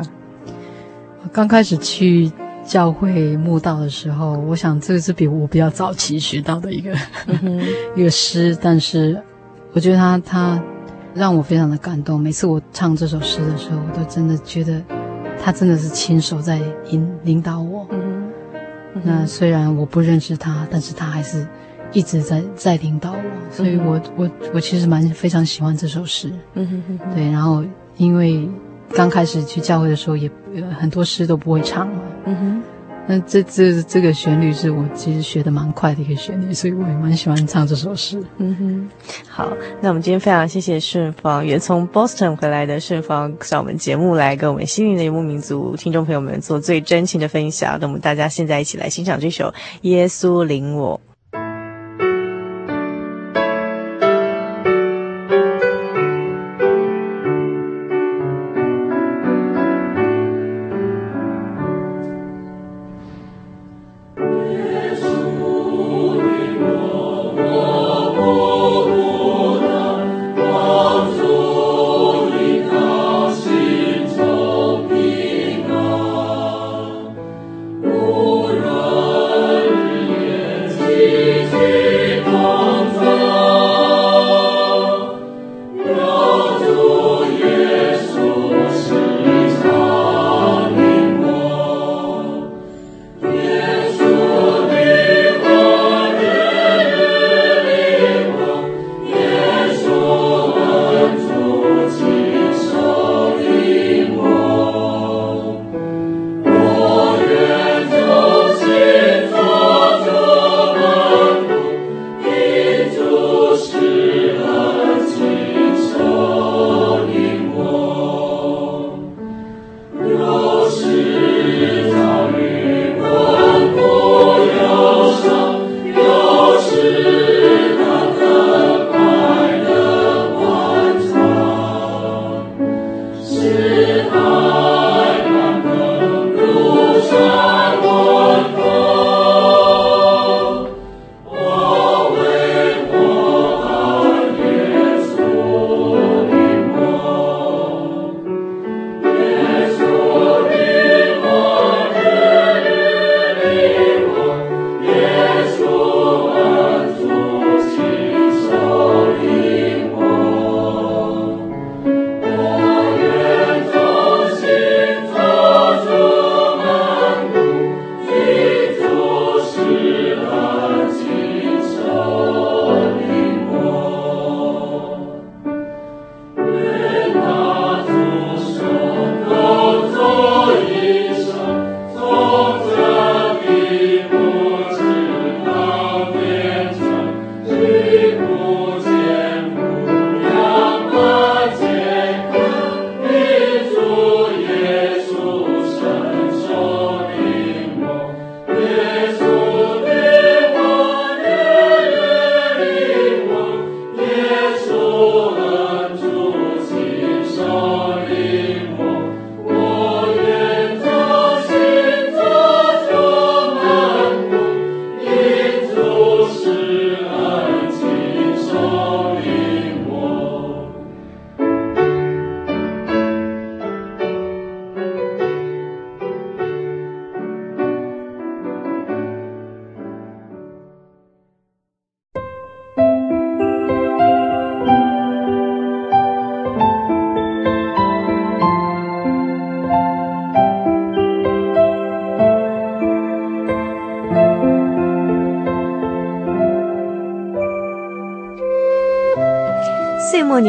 [1.22, 2.32] 我刚开始去
[2.64, 6.96] 教会慕道的时候，我想这个是比我比较早期学到的一个、
[7.94, 9.22] 一个诗，但是
[9.74, 10.62] 我觉得他他
[11.14, 12.18] 让我非常的感动。
[12.18, 14.82] 每次我唱这首诗的时候，我都真的觉得
[15.42, 17.86] 他真的是亲手在引领导我。
[19.02, 21.46] 那虽然我不认识他，但是他还是。
[21.94, 23.18] 一直在在领导我，
[23.50, 27.64] 所以我我我其实蛮非常喜欢这首诗，嗯哼哼哼，对，然后
[27.96, 28.46] 因为
[28.92, 32.62] 刚开始去教会的时候也，也很多诗都不会唱嘛，嗯哼，
[33.06, 38.88] 那这这这个旋律是我其实学的蛮快的一个旋律，所以我也蛮喜欢唱这首诗，嗯哼。
[39.28, 49.44] 好，那我们今天非常谢谢顺芳，也从 Boston 回来的顺芳上我们节目来跟我们心灵的游牧民族听众朋友们做最真情的分享，那我们大家现在一起来欣赏这首
[49.82, 51.00] 《耶稣领我》。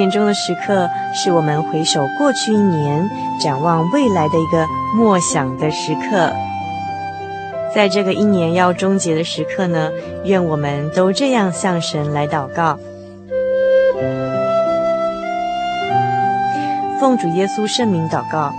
[0.10, 6.32] 中的时刻，是我们回首过去一年、展望未来的一个默想的时刻。
[7.74, 9.92] 在这个一年要终结的时刻呢，
[10.24, 12.80] 愿我们都这样向神来祷告。
[17.00, 18.54] 奉主耶稣圣名祷告，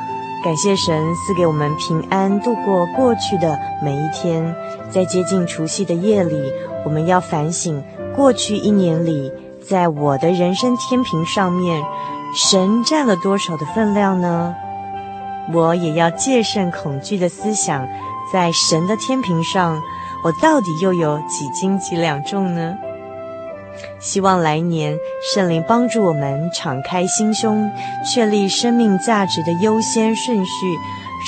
[0.45, 4.55] 感谢神赐给我们平安度过过去的每一天。
[4.91, 6.53] 在接近除夕的夜里，
[6.85, 7.83] 我们要反省
[8.15, 9.33] 过去一年里，
[9.69, 11.83] 在我的人生天平上面，
[12.35, 14.55] 神占了多少的分量呢？
[15.53, 17.87] 我也要戒慎恐惧的思想，
[18.33, 19.81] 在神的天平上，
[20.23, 22.77] 我到底又有几斤几两重呢？
[23.99, 24.97] 希望来年
[25.35, 27.71] 圣灵帮助我们敞开心胸，
[28.05, 30.79] 确立生命价值的优先顺序，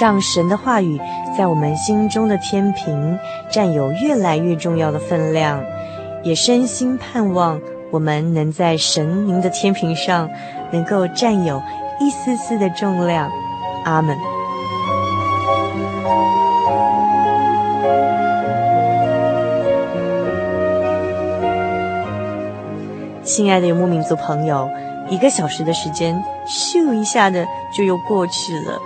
[0.00, 1.00] 让神的话语
[1.36, 3.18] 在我们心中的天平
[3.50, 5.60] 占有越来越重要的分量。
[6.24, 7.60] 也深心盼望
[7.90, 10.28] 我们能在神您的天平上
[10.70, 11.62] 能够占有
[12.00, 13.30] 一丝丝的重量。
[13.84, 14.16] 阿门。
[23.22, 24.68] 亲爱的游牧民族朋友，
[25.08, 28.78] 一个小时的时间，咻一下的就又过去了。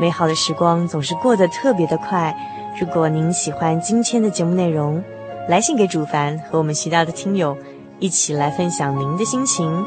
[0.00, 2.34] 美好的时光总是过得特别的快。
[2.80, 5.02] 如果您喜欢今天的节目内容，
[5.48, 7.56] 来信给主凡和我们其他的听友
[8.02, 9.82] 一起来分享您的心情。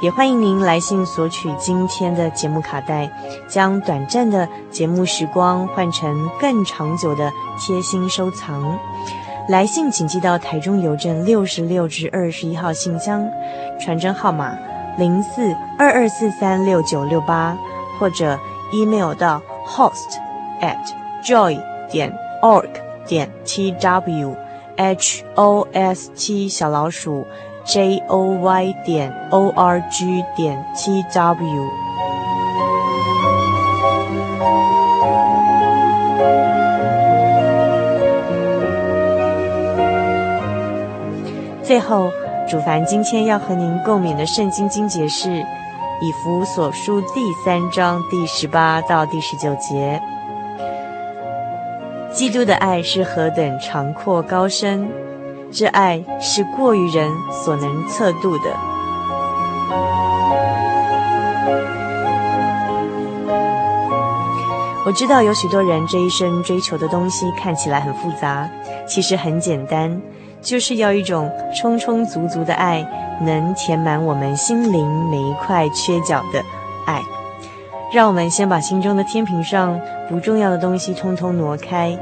[0.00, 3.10] 也欢迎您来信索取今天的节目卡带，
[3.46, 8.78] 将短暂的节目时光换成更长久的贴心收藏。
[9.48, 13.28] 来信请寄到台中邮政六十六至二十一号信箱，
[13.78, 14.56] 传真号码
[14.96, 17.54] 零四二二四三六九六八，
[17.98, 18.38] 或者
[18.72, 20.16] email 到 host
[20.62, 20.78] at
[21.22, 22.10] joy 点
[22.42, 22.70] org
[23.06, 24.34] 点 tw
[24.80, 27.26] h o s t 小老鼠
[27.66, 31.68] j o y 点 o r g 点 t w。
[41.62, 42.10] 最后，
[42.48, 45.28] 主凡今天要和您共勉的圣经经节是
[46.00, 50.00] 《以弗所书》第三章第十八到第十九节。
[52.12, 54.88] 基督的爱是何等长阔高深，
[55.52, 58.44] 这爱是过于人所能测度的。
[64.84, 68.48] 我知道有许多人这一生追求的东西看起来很复杂，
[68.86, 70.00] 其实很简单。
[70.42, 72.84] 就是要一种充充足足的爱，
[73.20, 76.42] 能填满我们心灵每一块缺角的
[76.86, 77.02] 爱。
[77.92, 81.98] 让我们先把心中的天平上不重要的东西通通挪开，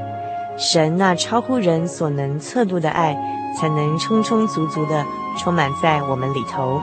[0.58, 3.16] 神那超乎人所能测度的爱，
[3.58, 5.04] 才能充充足足的
[5.38, 6.80] 充满在我们里头。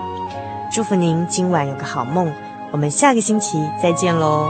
[0.72, 2.34] 祝福您今晚有个好梦，
[2.72, 4.50] 我们下个星期再见喽。